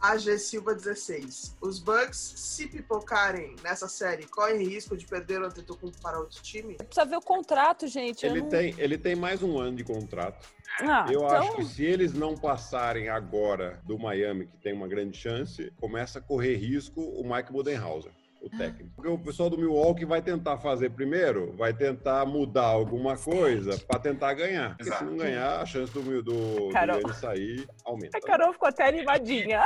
AG 0.00 0.38
Silva 0.38 0.74
16. 0.74 1.56
Os 1.60 1.78
Bucks, 1.78 2.16
se 2.36 2.66
pipocarem 2.66 3.56
nessa 3.62 3.88
série, 3.88 4.26
correm 4.26 4.66
risco 4.66 4.96
de 4.96 5.06
perder 5.06 5.40
o 5.40 5.46
Antetokounmpo 5.46 6.00
para 6.00 6.18
outro 6.18 6.42
time? 6.42 6.74
Precisa 6.74 7.04
ver 7.04 7.16
o 7.16 7.20
contrato, 7.20 7.86
gente. 7.86 8.24
Ele, 8.24 8.40
não... 8.40 8.48
tem, 8.48 8.74
ele 8.78 8.98
tem 8.98 9.14
mais 9.14 9.42
um 9.42 9.58
ano 9.58 9.76
de 9.76 9.84
contrato. 9.84 10.48
Ah, 10.80 11.06
eu 11.10 11.24
então... 11.24 11.36
acho 11.36 11.56
que 11.56 11.64
se 11.64 11.84
eles 11.84 12.12
não 12.12 12.36
passarem 12.36 13.08
agora 13.08 13.80
do 13.84 13.98
Miami, 13.98 14.46
que 14.46 14.56
tem 14.58 14.72
uma 14.72 14.88
grande 14.88 15.16
chance, 15.16 15.72
começa 15.80 16.18
a 16.18 16.22
correr 16.22 16.56
risco 16.56 17.00
o 17.00 17.22
Mike 17.28 17.52
Budenhauser 17.52 18.12
o 18.40 18.48
técnico. 18.50 18.90
Porque 18.96 19.10
o 19.10 19.18
pessoal 19.18 19.50
do 19.50 19.58
Milwaukee 19.58 20.04
vai 20.04 20.22
tentar 20.22 20.58
fazer 20.58 20.90
primeiro, 20.90 21.54
vai 21.56 21.72
tentar 21.72 22.24
mudar 22.24 22.66
alguma 22.66 23.16
coisa 23.16 23.78
para 23.78 24.00
tentar 24.00 24.34
ganhar. 24.34 24.76
Porque 24.76 24.92
se 24.92 25.04
não 25.04 25.16
ganhar, 25.16 25.60
a 25.60 25.66
chance 25.66 25.92
do, 25.92 26.22
do, 26.22 26.70
Carol. 26.72 27.00
do 27.02 27.12
sair 27.14 27.68
aumenta. 27.84 28.16
A 28.16 28.20
Carol 28.20 28.52
ficou 28.52 28.68
até 28.68 28.88
animadinha. 28.88 29.62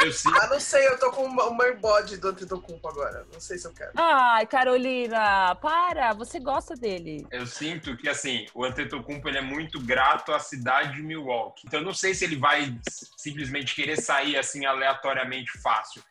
Eu 0.00 0.10
Ah, 0.40 0.48
não 0.48 0.58
sei, 0.58 0.86
eu 0.88 0.98
tô 0.98 1.10
com 1.12 1.24
o 1.24 1.56
meu 1.56 1.78
bode 1.78 2.16
do 2.16 2.28
Antetokounmpo 2.28 2.88
agora. 2.88 3.24
Não 3.32 3.38
sei 3.40 3.58
se 3.58 3.66
eu 3.66 3.72
quero. 3.72 3.92
Ai, 3.94 4.44
Carolina, 4.44 5.54
para, 5.56 6.12
você 6.14 6.40
gosta 6.40 6.74
dele. 6.74 7.24
Eu 7.30 7.46
sinto 7.46 7.96
que, 7.96 8.08
assim, 8.08 8.46
o 8.54 8.64
Antetokounmpo 8.64 9.28
ele 9.28 9.38
é 9.38 9.42
muito 9.42 9.80
grato 9.80 10.32
à 10.32 10.40
cidade 10.40 10.94
de 10.94 11.02
Milwaukee. 11.02 11.62
Então, 11.66 11.80
eu 11.80 11.86
não 11.86 11.94
sei 11.94 12.12
se 12.12 12.24
ele 12.24 12.36
vai 12.36 12.76
simplesmente 13.16 13.74
querer 13.74 14.00
sair, 14.00 14.36
assim, 14.36 14.66
aleatoriamente 14.66 15.52
fácil. 15.62 16.02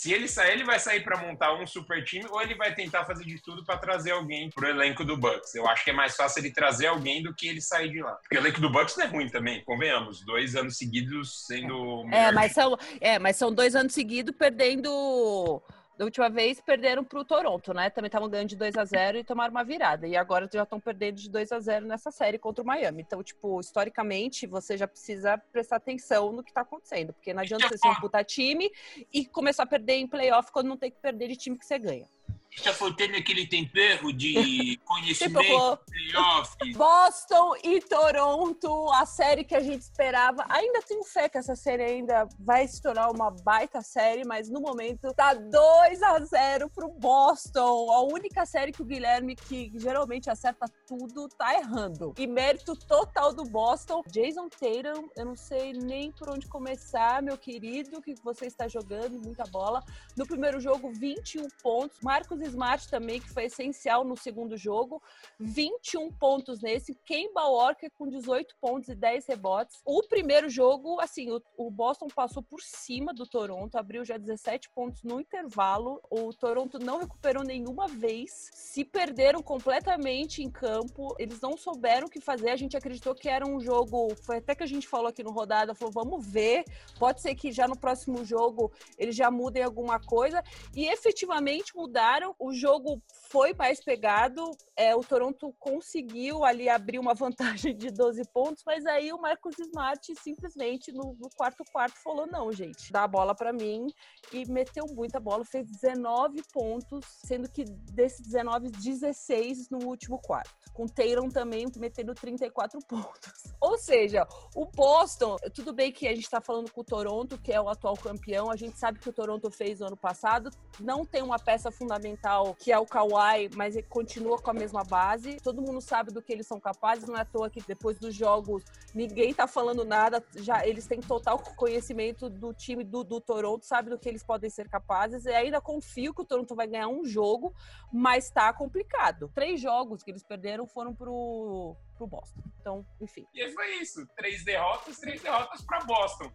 Se 0.00 0.14
ele 0.14 0.26
sair, 0.26 0.52
ele 0.52 0.64
vai 0.64 0.80
sair 0.80 1.04
para 1.04 1.18
montar 1.18 1.52
um 1.52 1.66
super 1.66 2.02
time 2.02 2.24
ou 2.30 2.40
ele 2.40 2.54
vai 2.54 2.74
tentar 2.74 3.04
fazer 3.04 3.22
de 3.22 3.38
tudo 3.42 3.62
para 3.62 3.76
trazer 3.76 4.12
alguém 4.12 4.48
pro 4.48 4.66
elenco 4.66 5.04
do 5.04 5.14
Bucks. 5.14 5.54
Eu 5.54 5.68
acho 5.68 5.84
que 5.84 5.90
é 5.90 5.92
mais 5.92 6.16
fácil 6.16 6.40
ele 6.40 6.50
trazer 6.50 6.86
alguém 6.86 7.22
do 7.22 7.34
que 7.34 7.46
ele 7.46 7.60
sair 7.60 7.90
de 7.90 8.00
lá. 8.00 8.12
Porque 8.12 8.34
o 8.34 8.40
elenco 8.40 8.62
do 8.62 8.72
Bucks 8.72 8.96
não 8.96 9.04
é 9.04 9.08
ruim 9.08 9.28
também, 9.28 9.62
convenhamos. 9.62 10.24
Dois 10.24 10.56
anos 10.56 10.78
seguidos 10.78 11.44
sendo. 11.46 12.08
É, 12.10 12.32
mas 12.32 12.52
são, 12.52 12.78
é, 12.98 13.18
mas 13.18 13.36
são 13.36 13.52
dois 13.52 13.76
anos 13.76 13.92
seguidos 13.92 14.34
perdendo 14.34 15.62
da 16.00 16.06
última 16.06 16.30
vez 16.30 16.58
perderam 16.62 17.04
para 17.04 17.20
o 17.20 17.24
Toronto, 17.26 17.74
né? 17.74 17.90
Também 17.90 18.06
estavam 18.06 18.26
ganhando 18.26 18.48
de 18.48 18.56
2 18.56 18.74
a 18.78 18.86
0 18.86 19.18
e 19.18 19.22
tomaram 19.22 19.50
uma 19.50 19.62
virada. 19.62 20.08
E 20.08 20.16
agora 20.16 20.48
já 20.50 20.62
estão 20.62 20.80
perdendo 20.80 21.16
de 21.16 21.28
2 21.28 21.52
a 21.52 21.60
0 21.60 21.84
nessa 21.84 22.10
série 22.10 22.38
contra 22.38 22.64
o 22.64 22.66
Miami. 22.66 23.02
Então, 23.02 23.22
tipo, 23.22 23.60
historicamente, 23.60 24.46
você 24.46 24.78
já 24.78 24.88
precisa 24.88 25.36
prestar 25.52 25.76
atenção 25.76 26.32
no 26.32 26.42
que 26.42 26.52
está 26.52 26.62
acontecendo. 26.62 27.12
Porque 27.12 27.34
não 27.34 27.42
adianta 27.42 27.68
você 27.68 27.76
ser 27.76 27.88
um 27.88 27.96
puta 27.96 28.24
time 28.24 28.70
e 29.12 29.26
começar 29.26 29.64
a 29.64 29.66
perder 29.66 29.96
em 29.96 30.06
playoff 30.06 30.50
quando 30.50 30.68
não 30.68 30.76
tem 30.78 30.90
que 30.90 30.96
perder 31.02 31.28
de 31.28 31.36
time 31.36 31.58
que 31.58 31.66
você 31.66 31.78
ganha 31.78 32.08
está 32.56 32.72
faltando 32.72 33.16
aquele 33.16 33.46
tempero 33.46 34.12
de 34.12 34.78
conhecimento, 34.84 35.78
playoff. 35.86 36.56
Boston 36.74 37.54
e 37.62 37.80
Toronto, 37.80 38.90
a 38.92 39.06
série 39.06 39.44
que 39.44 39.54
a 39.54 39.60
gente 39.60 39.82
esperava. 39.82 40.44
Ainda 40.48 40.82
tenho 40.82 41.04
fé 41.04 41.28
que 41.28 41.38
essa 41.38 41.54
série 41.54 41.84
ainda 41.84 42.28
vai 42.38 42.66
se 42.66 42.82
tornar 42.82 43.10
uma 43.10 43.30
baita 43.30 43.80
série, 43.82 44.24
mas 44.24 44.50
no 44.50 44.60
momento 44.60 45.12
tá 45.14 45.34
2 45.34 46.02
a 46.02 46.18
0 46.18 46.70
pro 46.70 46.88
Boston. 46.88 47.90
A 47.90 48.02
única 48.02 48.44
série 48.44 48.72
que 48.72 48.82
o 48.82 48.84
Guilherme, 48.84 49.36
que 49.36 49.72
geralmente 49.76 50.28
acerta 50.28 50.66
tudo, 50.86 51.28
tá 51.28 51.54
errando. 51.54 52.14
E 52.18 52.26
mérito 52.26 52.74
total 52.74 53.32
do 53.32 53.44
Boston. 53.44 54.02
Jason 54.08 54.48
Tatum, 54.48 55.08
eu 55.16 55.24
não 55.24 55.36
sei 55.36 55.72
nem 55.72 56.10
por 56.12 56.30
onde 56.30 56.46
começar, 56.46 57.22
meu 57.22 57.38
querido, 57.38 58.02
que 58.02 58.14
você 58.22 58.46
está 58.46 58.66
jogando 58.66 59.18
muita 59.18 59.44
bola. 59.44 59.82
No 60.16 60.26
primeiro 60.26 60.60
jogo, 60.60 60.92
21 60.92 61.46
pontos. 61.62 61.98
Marcos 62.02 62.39
Marcos 62.48 62.70
Smart 62.70 62.88
também, 62.88 63.20
que 63.20 63.28
foi 63.28 63.44
essencial 63.44 64.04
no 64.04 64.16
segundo 64.16 64.56
jogo, 64.56 65.02
21 65.38 66.12
pontos 66.12 66.60
nesse. 66.60 66.94
Kemba 67.04 67.46
Walker 67.46 67.90
com 67.90 68.08
18 68.08 68.54
pontos 68.60 68.88
e 68.88 68.94
10 68.94 69.26
rebotes. 69.26 69.80
O 69.84 70.02
primeiro 70.02 70.48
jogo, 70.48 71.00
assim, 71.00 71.30
o, 71.30 71.42
o 71.56 71.70
Boston 71.70 72.08
passou 72.08 72.42
por 72.42 72.60
cima 72.60 73.12
do 73.12 73.26
Toronto, 73.26 73.76
abriu 73.76 74.04
já 74.04 74.16
17 74.16 74.70
pontos 74.70 75.02
no 75.02 75.20
intervalo. 75.20 76.00
O 76.10 76.32
Toronto 76.32 76.78
não 76.78 76.98
recuperou 76.98 77.42
nenhuma 77.42 77.88
vez, 77.88 78.50
se 78.52 78.84
perderam 78.84 79.42
completamente 79.42 80.42
em 80.42 80.50
campo. 80.50 81.14
Eles 81.18 81.40
não 81.40 81.56
souberam 81.56 82.06
o 82.06 82.10
que 82.10 82.20
fazer. 82.20 82.50
A 82.50 82.56
gente 82.56 82.76
acreditou 82.76 83.14
que 83.14 83.28
era 83.28 83.46
um 83.46 83.60
jogo. 83.60 84.14
Foi 84.22 84.38
até 84.38 84.54
que 84.54 84.62
a 84.62 84.66
gente 84.66 84.86
falou 84.86 85.08
aqui 85.08 85.22
no 85.22 85.32
rodada, 85.32 85.74
falou, 85.74 85.92
vamos 85.92 86.26
ver. 86.26 86.64
Pode 86.98 87.20
ser 87.20 87.34
que 87.34 87.52
já 87.52 87.66
no 87.66 87.76
próximo 87.76 88.24
jogo 88.24 88.72
eles 88.98 89.16
já 89.16 89.30
mudem 89.30 89.62
alguma 89.62 89.98
coisa. 89.98 90.42
E 90.74 90.86
efetivamente 90.86 91.74
mudaram 91.74 92.29
o 92.38 92.52
jogo 92.52 93.02
foi 93.30 93.54
mais 93.54 93.82
pegado. 93.82 94.50
é, 94.76 94.94
o 94.94 95.00
Toronto 95.00 95.54
conseguiu 95.58 96.44
ali 96.44 96.68
abrir 96.68 96.98
uma 96.98 97.14
vantagem 97.14 97.76
de 97.76 97.90
12 97.90 98.22
pontos, 98.32 98.62
mas 98.66 98.84
aí 98.86 99.12
o 99.12 99.20
Marcos 99.20 99.58
Smart 99.58 100.14
simplesmente 100.22 100.92
no, 100.92 101.16
no 101.18 101.30
quarto 101.36 101.64
quarto 101.72 101.96
falou: 102.02 102.26
não, 102.26 102.52
gente, 102.52 102.92
dá 102.92 103.04
a 103.04 103.08
bola 103.08 103.34
para 103.34 103.52
mim 103.52 103.86
e 104.32 104.46
meteu 104.50 104.84
muita 104.90 105.20
bola, 105.20 105.44
fez 105.44 105.66
19 105.66 106.42
pontos, 106.52 107.04
sendo 107.24 107.50
que 107.50 107.64
desses 107.64 108.26
19, 108.26 108.70
16 108.70 109.70
no 109.70 109.86
último 109.86 110.18
quarto. 110.18 110.50
Com 110.72 110.86
Taylor 110.86 111.30
também 111.30 111.66
metendo 111.76 112.14
34 112.14 112.78
pontos. 112.86 113.32
Ou 113.60 113.76
seja, 113.76 114.26
o 114.54 114.64
Boston, 114.64 115.36
tudo 115.54 115.72
bem 115.72 115.92
que 115.92 116.08
a 116.08 116.14
gente 116.14 116.30
tá 116.30 116.40
falando 116.40 116.70
com 116.72 116.80
o 116.80 116.84
Toronto, 116.84 117.38
que 117.38 117.52
é 117.52 117.60
o 117.60 117.68
atual 117.68 117.94
campeão, 117.94 118.50
a 118.50 118.56
gente 118.56 118.78
sabe 118.78 118.98
que 118.98 119.08
o 119.08 119.12
Toronto 119.12 119.50
fez 119.50 119.80
no 119.80 119.88
ano 119.88 119.96
passado, 119.96 120.50
não 120.78 121.04
tem 121.04 121.22
uma 121.22 121.38
peça 121.38 121.70
fundamental 121.70 122.19
que 122.58 122.70
é 122.70 122.78
o 122.78 122.86
Kawhi, 122.86 123.50
mas 123.56 123.74
continua 123.88 124.38
com 124.38 124.50
a 124.50 124.54
mesma 124.54 124.84
base. 124.84 125.38
Todo 125.42 125.62
mundo 125.62 125.80
sabe 125.80 126.12
do 126.12 126.20
que 126.20 126.32
eles 126.32 126.46
são 126.46 126.60
capazes, 126.60 127.08
não 127.08 127.16
é 127.16 127.22
à 127.22 127.24
toa 127.24 127.48
que 127.48 127.60
depois 127.66 127.98
dos 127.98 128.14
jogos 128.14 128.62
ninguém 128.94 129.32
tá 129.32 129.46
falando 129.46 129.84
nada, 129.84 130.22
já 130.36 130.66
eles 130.66 130.86
têm 130.86 131.00
total 131.00 131.38
conhecimento 131.56 132.28
do 132.28 132.52
time 132.52 132.84
do, 132.84 133.02
do 133.02 133.20
Toronto, 133.20 133.64
sabe 133.64 133.90
do 133.90 133.98
que 133.98 134.08
eles 134.08 134.22
podem 134.22 134.50
ser 134.50 134.68
capazes. 134.68 135.24
E 135.24 135.30
ainda 135.30 135.60
confio 135.60 136.14
que 136.14 136.22
o 136.22 136.24
Toronto 136.24 136.54
vai 136.54 136.66
ganhar 136.66 136.88
um 136.88 137.04
jogo, 137.04 137.54
mas 137.92 138.30
tá 138.30 138.52
complicado. 138.52 139.30
Três 139.34 139.60
jogos 139.60 140.02
que 140.02 140.10
eles 140.10 140.22
perderam 140.22 140.66
foram 140.66 140.94
pro, 140.94 141.76
pro 142.00 142.06
Boston. 142.06 142.40
Então, 142.60 142.86
enfim. 143.00 143.26
E 143.34 143.50
foi 143.50 143.74
isso. 143.74 144.06
Três 144.16 144.42
derrotas, 144.42 144.98
três 144.98 145.20
derrotas 145.20 145.60
para 145.62 145.80
Boston. 145.84 146.32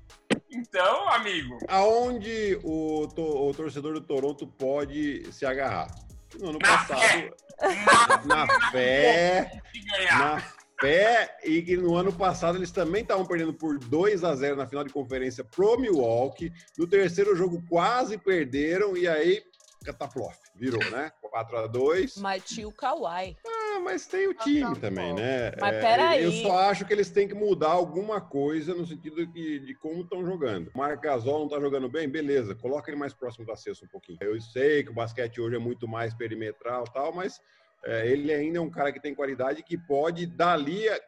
Então, 0.51 1.09
amigo. 1.09 1.57
Aonde 1.67 2.59
o, 2.63 3.07
to, 3.07 3.21
o 3.21 3.53
torcedor 3.53 3.93
do 3.93 4.01
Toronto 4.01 4.45
pode 4.45 5.31
se 5.33 5.45
agarrar? 5.45 5.87
No 6.39 6.49
ano 6.49 6.59
na 6.61 6.67
passado. 6.67 6.99
Fé. 6.99 7.33
Na, 8.27 8.45
na 8.45 8.71
fé. 8.71 9.61
Na 10.11 10.39
fé. 10.79 11.37
E 11.43 11.61
que 11.63 11.75
no 11.77 11.95
ano 11.95 12.13
passado 12.13 12.57
eles 12.57 12.71
também 12.71 13.01
estavam 13.01 13.25
perdendo 13.25 13.53
por 13.53 13.79
2 13.79 14.23
a 14.23 14.35
0 14.35 14.55
na 14.55 14.67
final 14.67 14.83
de 14.83 14.93
conferência 14.93 15.43
pro 15.43 15.79
Milwaukee. 15.79 16.53
No 16.77 16.85
terceiro 16.85 17.35
jogo 17.35 17.63
quase 17.67 18.17
perderam. 18.17 18.95
E 18.95 19.07
aí, 19.07 19.41
cataplof. 19.83 20.35
Virou, 20.55 20.83
né? 20.91 21.11
4 21.21 21.57
a 21.57 21.67
2 21.67 22.17
Mas 22.17 22.43
tinha 22.45 22.67
o 22.67 22.71
Kawhi. 22.71 23.35
Mas 23.85 24.07
tem 24.07 24.27
o 24.27 24.33
time 24.33 24.75
também, 24.79 25.13
né? 25.13 25.51
Mas 25.61 25.75
é, 25.75 25.79
peraí. 25.79 26.23
Eu 26.23 26.31
só 26.31 26.57
acho 26.57 26.83
que 26.85 26.91
eles 26.91 27.11
têm 27.11 27.27
que 27.27 27.35
mudar 27.35 27.69
alguma 27.69 28.19
coisa 28.19 28.73
no 28.73 28.83
sentido 28.83 29.27
de, 29.27 29.59
de 29.59 29.75
como 29.75 30.01
estão 30.01 30.25
jogando. 30.25 30.71
O 30.73 30.77
Marc 30.79 31.03
Gasol 31.03 31.41
não 31.41 31.47
tá 31.47 31.59
jogando 31.59 31.87
bem? 31.87 32.09
Beleza, 32.09 32.55
coloca 32.55 32.89
ele 32.89 32.97
mais 32.97 33.13
próximo 33.13 33.45
da 33.45 33.55
cesta 33.55 33.85
um 33.85 33.87
pouquinho. 33.87 34.17
Eu 34.21 34.41
sei 34.41 34.83
que 34.83 34.89
o 34.89 34.93
basquete 34.93 35.39
hoje 35.39 35.55
é 35.55 35.59
muito 35.59 35.87
mais 35.87 36.15
perimetral 36.15 36.83
e 36.89 36.93
tal, 36.93 37.13
mas 37.13 37.39
é, 37.85 38.07
ele 38.07 38.33
ainda 38.33 38.57
é 38.57 38.61
um 38.61 38.71
cara 38.71 38.91
que 38.91 38.99
tem 38.99 39.13
qualidade 39.13 39.61
que 39.61 39.77
pode, 39.77 40.25
dali, 40.25 40.89
a, 40.89 40.99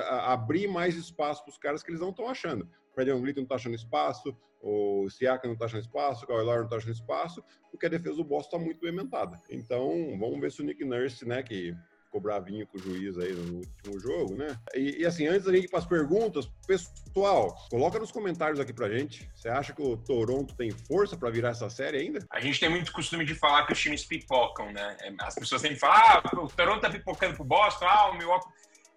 a, 0.00 0.32
abrir 0.32 0.66
mais 0.66 0.96
espaço 0.96 1.44
para 1.44 1.50
os 1.50 1.58
caras 1.58 1.82
que 1.82 1.90
eles 1.90 2.00
não 2.00 2.08
estão 2.08 2.26
achando. 2.26 2.64
O 2.90 2.94
Fred 2.94 3.12
Van 3.12 3.20
não 3.20 3.42
está 3.42 3.56
achando 3.56 3.74
espaço, 3.74 4.34
o 4.62 5.08
Siaka 5.10 5.46
não 5.46 5.54
está 5.54 5.66
achando 5.66 5.82
espaço, 5.82 6.24
o 6.24 6.26
Kawhi 6.26 6.44
não 6.44 6.64
está 6.64 6.76
achando 6.76 6.92
espaço, 6.92 7.44
porque 7.70 7.84
a 7.84 7.90
defesa 7.90 8.16
do 8.16 8.24
Boston 8.24 8.56
está 8.56 8.64
muito 8.64 8.80
pimentada. 8.80 9.40
Então, 9.50 10.16
vamos 10.18 10.40
ver 10.40 10.50
se 10.50 10.62
o 10.62 10.64
Nick 10.64 10.82
Nurse, 10.84 11.26
né, 11.28 11.42
que 11.42 11.76
ficou 12.08 12.20
bravinho 12.20 12.66
com 12.66 12.78
o 12.78 12.80
juiz 12.80 13.16
aí 13.18 13.32
no 13.32 13.58
último 13.58 14.00
jogo, 14.00 14.34
né? 14.34 14.58
E, 14.74 15.02
e 15.02 15.06
assim, 15.06 15.26
antes 15.26 15.44
da 15.44 15.52
gente 15.52 15.66
ir 15.66 15.68
para 15.68 15.78
as 15.78 15.86
perguntas, 15.86 16.50
pessoal, 16.66 17.54
coloca 17.70 17.98
nos 17.98 18.10
comentários 18.10 18.58
aqui 18.58 18.72
pra 18.72 18.88
gente. 18.88 19.30
Você 19.34 19.48
acha 19.48 19.74
que 19.74 19.82
o 19.82 19.96
Toronto 19.96 20.56
tem 20.56 20.70
força 20.70 21.16
para 21.16 21.30
virar 21.30 21.50
essa 21.50 21.68
série 21.68 21.98
ainda? 21.98 22.26
A 22.32 22.40
gente 22.40 22.58
tem 22.58 22.68
muito 22.68 22.92
costume 22.92 23.24
de 23.24 23.34
falar 23.34 23.66
que 23.66 23.72
os 23.72 23.80
times 23.80 24.04
pipocam, 24.04 24.72
né? 24.72 24.96
É, 25.02 25.12
as 25.20 25.34
pessoas 25.34 25.60
sempre 25.60 25.76
falam, 25.76 26.22
ah, 26.24 26.42
o 26.42 26.48
Toronto 26.48 26.80
tá 26.80 26.90
pipocando 26.90 27.34
pro 27.36 27.44
Boston, 27.44 27.86
ah, 27.86 28.10
o 28.10 28.16
Milwaukee. 28.16 28.48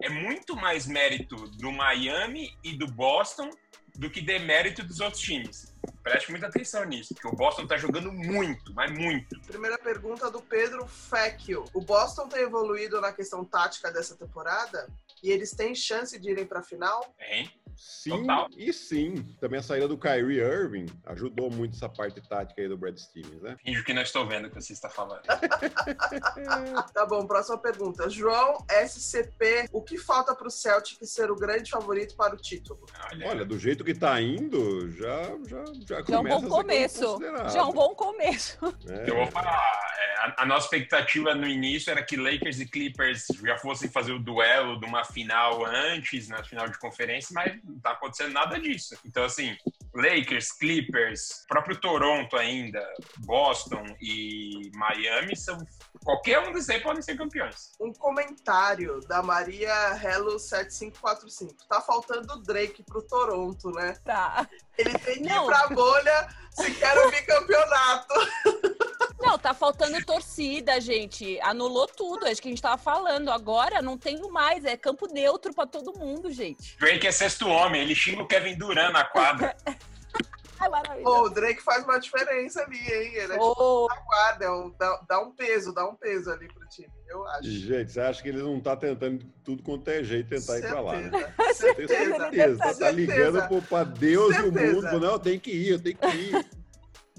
É 0.01 0.09
muito 0.09 0.55
mais 0.55 0.87
mérito 0.87 1.35
do 1.35 1.71
Miami 1.71 2.49
e 2.63 2.75
do 2.75 2.87
Boston 2.87 3.51
do 3.95 4.09
que 4.09 4.21
demérito 4.21 4.83
dos 4.83 4.99
outros 4.99 5.21
times. 5.21 5.73
Preste 6.03 6.31
muita 6.31 6.47
atenção 6.47 6.83
nisso, 6.83 7.13
porque 7.13 7.27
o 7.27 7.35
Boston 7.35 7.67
tá 7.67 7.77
jogando 7.77 8.11
muito, 8.11 8.73
mas 8.73 8.91
muito. 8.91 9.39
Primeira 9.41 9.77
pergunta 9.77 10.31
do 10.31 10.41
Pedro 10.41 10.87
Fecchio. 10.87 11.65
O 11.73 11.81
Boston 11.81 12.27
tem 12.27 12.41
evoluído 12.41 12.99
na 12.99 13.11
questão 13.11 13.45
tática 13.45 13.91
dessa 13.91 14.15
temporada? 14.15 14.87
E 15.23 15.29
eles 15.29 15.51
têm 15.51 15.75
chance 15.75 16.19
de 16.19 16.31
irem 16.31 16.45
pra 16.45 16.63
final? 16.63 17.13
Tem. 17.17 17.49
Sim 17.81 18.21
Total. 18.21 18.47
e 18.55 18.71
sim. 18.71 19.15
Também 19.39 19.59
a 19.59 19.63
saída 19.63 19.87
do 19.87 19.97
Kyrie 19.97 20.39
Irving 20.39 20.85
ajudou 21.05 21.49
muito 21.49 21.75
essa 21.75 21.89
parte 21.89 22.21
tática 22.21 22.61
aí 22.61 22.67
do 22.67 22.77
Brad 22.77 22.97
Stevens, 22.97 23.41
né? 23.41 23.57
Finge 23.63 23.83
que 23.83 23.93
não 23.93 24.03
estou 24.03 24.27
vendo 24.27 24.47
o 24.47 24.49
que 24.49 24.61
você 24.61 24.73
está 24.73 24.89
falando. 24.89 25.21
tá 26.93 27.05
bom, 27.07 27.25
próxima 27.25 27.57
pergunta. 27.57 28.07
João 28.09 28.57
SCP, 28.69 29.67
o 29.71 29.81
que 29.81 29.97
falta 29.97 30.35
para 30.35 30.47
o 30.47 30.51
Celtic 30.51 31.03
ser 31.05 31.31
o 31.31 31.35
grande 31.35 31.71
favorito 31.71 32.15
para 32.15 32.35
o 32.35 32.37
título? 32.37 32.85
Olha, 33.11 33.27
Olha 33.29 33.45
do 33.45 33.57
jeito 33.57 33.83
que 33.83 33.91
está 33.91 34.21
indo, 34.21 34.91
já, 34.91 35.23
já, 35.47 35.63
já, 35.87 36.03
já 36.03 36.15
é 36.15 36.19
um 36.19 36.23
bom 36.23 36.47
começo. 36.47 37.19
Já 37.51 37.59
é 37.59 37.63
um 37.63 37.73
bom 37.73 37.95
começo. 37.95 38.57
É. 38.87 39.09
Eu 39.09 39.15
vou 39.15 39.27
falar, 39.27 39.91
é, 39.99 40.13
a, 40.19 40.35
a 40.43 40.45
nossa 40.45 40.65
expectativa 40.65 41.33
no 41.33 41.47
início 41.47 41.89
era 41.89 42.03
que 42.03 42.15
Lakers 42.15 42.59
e 42.59 42.65
Clippers 42.65 43.25
já 43.43 43.57
fossem 43.57 43.89
fazer 43.89 44.11
o 44.11 44.19
duelo 44.19 44.79
de 44.79 44.85
uma 44.85 45.03
final 45.11 45.65
antes, 45.65 46.27
na 46.27 46.43
final 46.43 46.67
de 46.67 46.77
conferência, 46.79 47.29
mas 47.33 47.59
não 47.63 47.79
tá 47.79 47.91
acontecendo 47.91 48.33
nada 48.33 48.59
disso. 48.59 48.97
Então, 49.05 49.23
assim, 49.23 49.55
Lakers, 49.93 50.53
Clippers, 50.53 51.45
próprio 51.47 51.79
Toronto 51.79 52.37
ainda, 52.37 52.81
Boston 53.19 53.83
e 54.01 54.71
Miami 54.73 55.35
são. 55.35 55.57
Qualquer 56.03 56.39
um 56.39 56.53
desses 56.53 56.69
aí 56.69 56.79
podem 56.79 57.01
ser 57.01 57.17
campeões. 57.17 57.73
Um 57.79 57.93
comentário 57.93 59.01
da 59.01 59.21
Maria 59.21 59.99
Hello7545. 59.99 61.55
Tá 61.67 61.81
faltando 61.81 62.33
o 62.33 62.41
Drake 62.41 62.83
pro 62.83 63.01
Toronto, 63.03 63.69
né? 63.71 63.93
Tá. 64.03 64.47
Ele 64.77 64.97
tem 64.97 65.21
que 65.21 65.29
ir 65.29 65.45
pra 65.45 65.67
bolha 65.67 66.27
se 66.51 66.73
quer 66.73 66.97
o 66.97 67.11
bicampeonato. 67.11 68.13
Tá 69.41 69.55
faltando 69.55 70.03
torcida, 70.05 70.79
gente. 70.79 71.39
Anulou 71.41 71.87
tudo, 71.87 72.27
acho 72.27 72.41
que 72.41 72.47
a 72.47 72.51
gente 72.51 72.61
tava 72.61 72.77
falando. 72.77 73.31
Agora 73.31 73.81
não 73.81 73.97
tenho 73.97 74.31
mais, 74.31 74.63
é 74.65 74.77
campo 74.77 75.11
neutro 75.11 75.53
para 75.53 75.65
todo 75.65 75.97
mundo, 75.97 76.31
gente. 76.31 76.77
Drake 76.77 77.07
é 77.07 77.11
sexto 77.11 77.47
homem, 77.47 77.81
ele 77.81 77.95
xinga 77.95 78.21
o 78.21 78.27
Kevin 78.27 78.55
Durant 78.55 78.93
na 78.93 79.03
quadra. 79.03 79.55
oh, 81.03 81.23
o 81.23 81.29
Drake 81.29 81.61
faz 81.61 81.83
uma 81.83 81.99
diferença 81.99 82.61
ali, 82.61 82.77
hein? 82.77 83.15
Ele 83.15 83.33
é 83.33 83.37
oh. 83.39 83.87
tipo 83.87 83.87
na 83.87 84.01
guarda, 84.01 84.45
é 84.45 84.51
um, 84.51 84.75
dá, 84.77 85.01
dá, 85.07 85.19
um 85.19 85.31
peso, 85.31 85.73
dá 85.73 85.87
um 85.87 85.95
peso 85.95 86.29
ali 86.29 86.47
pro 86.47 86.67
time, 86.69 86.91
eu 87.07 87.25
acho. 87.29 87.49
Gente, 87.49 87.91
você 87.91 87.99
acha 87.99 88.21
que 88.21 88.29
ele 88.29 88.43
não 88.43 88.59
tá 88.59 88.75
tentando 88.75 89.25
tudo 89.43 89.63
quanto 89.63 89.87
é 89.89 90.03
jeito 90.03 90.29
tentar 90.29 90.53
certeza. 90.53 90.67
ir 90.67 90.71
pra 90.71 90.81
lá, 90.81 90.97
né? 90.97 91.33
Certeza, 91.53 91.95
certeza. 91.95 92.57
Tá, 92.57 92.73
tá 92.75 92.91
ligando 92.91 93.47
pro, 93.47 93.61
pra 93.63 93.83
Deus 93.83 94.35
certeza. 94.35 94.65
e 94.65 94.69
o 94.69 94.75
mundo. 94.75 94.99
Não, 94.99 95.17
tem 95.17 95.39
que 95.39 95.51
ir, 95.51 95.69
eu 95.71 95.81
tenho 95.81 95.97
que 95.97 96.07
ir. 96.07 96.60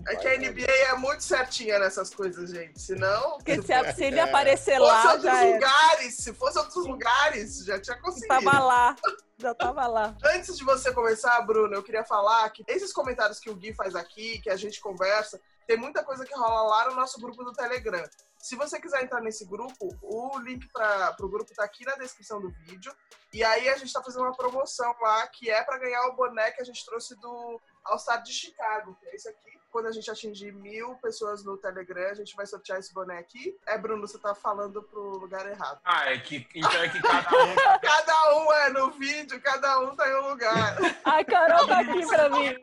É 0.09 0.17
que 0.17 0.27
a 0.27 0.37
NBA 0.37 0.71
é 0.89 0.95
muito 0.95 1.23
certinha 1.23 1.79
nessas 1.79 2.15
coisas, 2.15 2.51
gente. 2.51 2.81
Senão. 2.81 3.39
Porque 3.39 3.61
se, 3.63 3.69
se, 3.69 3.93
se 3.95 4.05
ele 4.05 4.21
aparecer 4.21 4.79
lá. 4.79 5.03
Se 5.03 5.09
fosse 5.09 5.27
outros 5.27 5.53
lugares, 5.53 6.17
se 6.17 6.35
fosse 6.35 6.59
outros 6.59 6.87
lugares, 6.87 7.65
já 7.65 7.81
tinha 7.81 8.01
conseguido. 8.01 8.29
Tava 8.29 8.59
lá. 8.59 8.97
Já 9.39 9.55
tava 9.55 9.87
lá. 9.87 10.17
Antes 10.35 10.57
de 10.57 10.65
você 10.65 10.93
começar, 10.93 11.41
Bruno, 11.43 11.75
eu 11.75 11.83
queria 11.83 12.05
falar 12.05 12.49
que 12.51 12.65
esses 12.67 12.93
comentários 12.93 13.39
que 13.39 13.51
o 13.51 13.55
Gui 13.55 13.75
faz 13.75 13.95
aqui, 13.95 14.41
que 14.41 14.51
a 14.51 14.57
gente 14.57 14.81
conversa, 14.81 15.41
tem 15.67 15.77
muita 15.77 16.03
coisa 16.03 16.25
que 16.25 16.35
rola 16.35 16.63
lá 16.63 16.91
no 16.91 16.97
nosso 16.97 17.21
grupo 17.21 17.45
do 17.45 17.53
Telegram. 17.53 18.05
Se 18.39 18.57
você 18.57 18.81
quiser 18.81 19.05
entrar 19.05 19.21
nesse 19.21 19.45
grupo, 19.45 19.97
o 20.03 20.39
link 20.41 20.69
para 20.73 21.15
o 21.21 21.29
grupo 21.29 21.51
está 21.53 21.63
aqui 21.65 21.85
na 21.85 21.95
descrição 21.95 22.41
do 22.41 22.51
vídeo. 22.51 22.93
E 23.33 23.45
aí 23.45 23.69
a 23.69 23.77
gente 23.77 23.87
está 23.87 24.03
fazendo 24.03 24.23
uma 24.23 24.37
promoção 24.37 24.93
lá 25.01 25.27
que 25.29 25.49
é 25.49 25.63
para 25.63 25.79
ganhar 25.79 26.05
o 26.09 26.17
boné 26.17 26.51
que 26.51 26.61
a 26.61 26.65
gente 26.65 26.85
trouxe 26.85 27.15
do 27.21 27.61
All 27.85 27.99
Star 27.99 28.21
de 28.21 28.33
Chicago, 28.33 28.97
que 29.01 29.07
é 29.07 29.15
esse 29.15 29.29
aqui 29.29 29.62
quando 29.73 29.87
a 29.87 29.91
gente 29.91 30.11
atingir 30.11 30.53
mil 30.53 30.95
pessoas 30.97 31.43
no 31.43 31.57
Telegram, 31.57 32.11
a 32.11 32.15
gente 32.15 32.37
vai 32.37 32.47
sortear 32.47 32.79
esse 32.79 32.93
boné 32.93 33.19
aqui. 33.19 33.57
É, 33.67 33.79
Bruno, 33.79 34.07
você 34.07 34.19
tá 34.19 34.35
falando 34.35 34.83
pro 34.83 35.19
lugar 35.19 35.49
errado. 35.49 35.81
Ah, 35.83 36.13
é 36.13 36.19
que 36.19 36.47
então 36.55 36.83
é 36.83 36.89
que 36.91 37.01
cada 37.01 37.31
um. 37.43 37.55
cada 37.81 38.37
um 38.37 38.53
é 38.53 38.71
no 38.71 38.91
vídeo, 38.91 39.41
cada 39.41 39.81
um 39.81 39.97
tá 39.97 40.07
em 40.09 40.15
um 40.17 40.29
lugar. 40.29 40.77
Ai, 41.05 41.25
Carol 41.25 41.67
tá 41.67 41.81
aqui 41.81 42.07
pra 42.07 42.29
mim. 42.29 42.55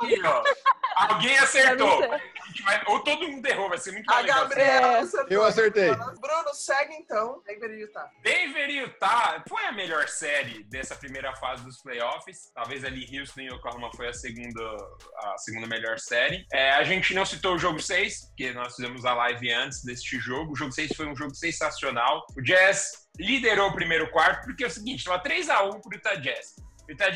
Alguém 1.08 1.38
acertou. 1.38 2.02
Vai... 2.64 2.84
ou 2.88 3.00
todo 3.02 3.28
mundo 3.28 3.46
errou, 3.46 3.70
vai 3.70 3.78
ser 3.78 3.92
muito 3.94 4.12
A 4.12 4.22
Gabriela 4.22 4.98
é. 4.98 5.00
acertou. 5.00 5.30
Eu 5.30 5.44
acertei. 5.46 5.90
Bruno, 5.90 6.54
segue 6.54 6.94
então. 6.96 7.42
Denver 7.46 7.72
e 7.72 7.82
Utah. 7.82 8.12
Denver 8.22 8.70
e 8.70 8.78
Utah 8.80 9.44
foi 9.48 9.64
a 9.66 9.72
melhor 9.72 10.08
série 10.08 10.64
dessa 10.64 10.96
primeira 10.96 11.34
fase 11.38 11.64
dos 11.64 11.82
playoffs. 11.82 12.52
Talvez 12.54 12.84
ali 12.84 13.08
Houston 13.18 13.42
e 13.42 13.52
Oklahoma 13.52 13.90
foi 13.96 14.10
a 14.10 14.14
segunda, 14.14 14.62
a 15.18 15.38
segunda 15.38 15.68
melhor 15.68 16.00
série. 16.00 16.46
É, 16.52 16.72
a 16.72 16.84
gente 16.84 17.14
não 17.14 17.26
citou 17.26 17.56
o 17.56 17.60
jogo 17.60 17.80
6, 17.80 18.28
porque 18.28 18.52
nós 18.52 18.76
fizemos 18.76 19.06
a 19.06 19.14
live 19.14 19.52
antes 19.54 19.84
deste 19.84 20.20
jogo. 20.20 20.52
O 20.52 20.56
jogo 20.56 20.72
6 20.72 20.92
foi 20.96 21.08
um 21.08 21.16
jogo 21.16 21.34
sensacional. 21.34 22.26
O 22.36 22.42
Jazz 22.42 23.08
liderou 23.18 23.70
o 23.70 23.74
primeiro 23.74 24.10
quarto, 24.12 24.46
porque 24.46 24.64
é 24.64 24.68
o 24.68 24.72
seguinte, 24.72 25.00
estava 25.00 25.22
3x1 25.22 25.82
pro 25.82 25.94
Utah 25.94 26.16
Jazz. 26.16 26.20
O 26.20 26.22
Utah 26.22 26.56
Jazz 26.56 26.69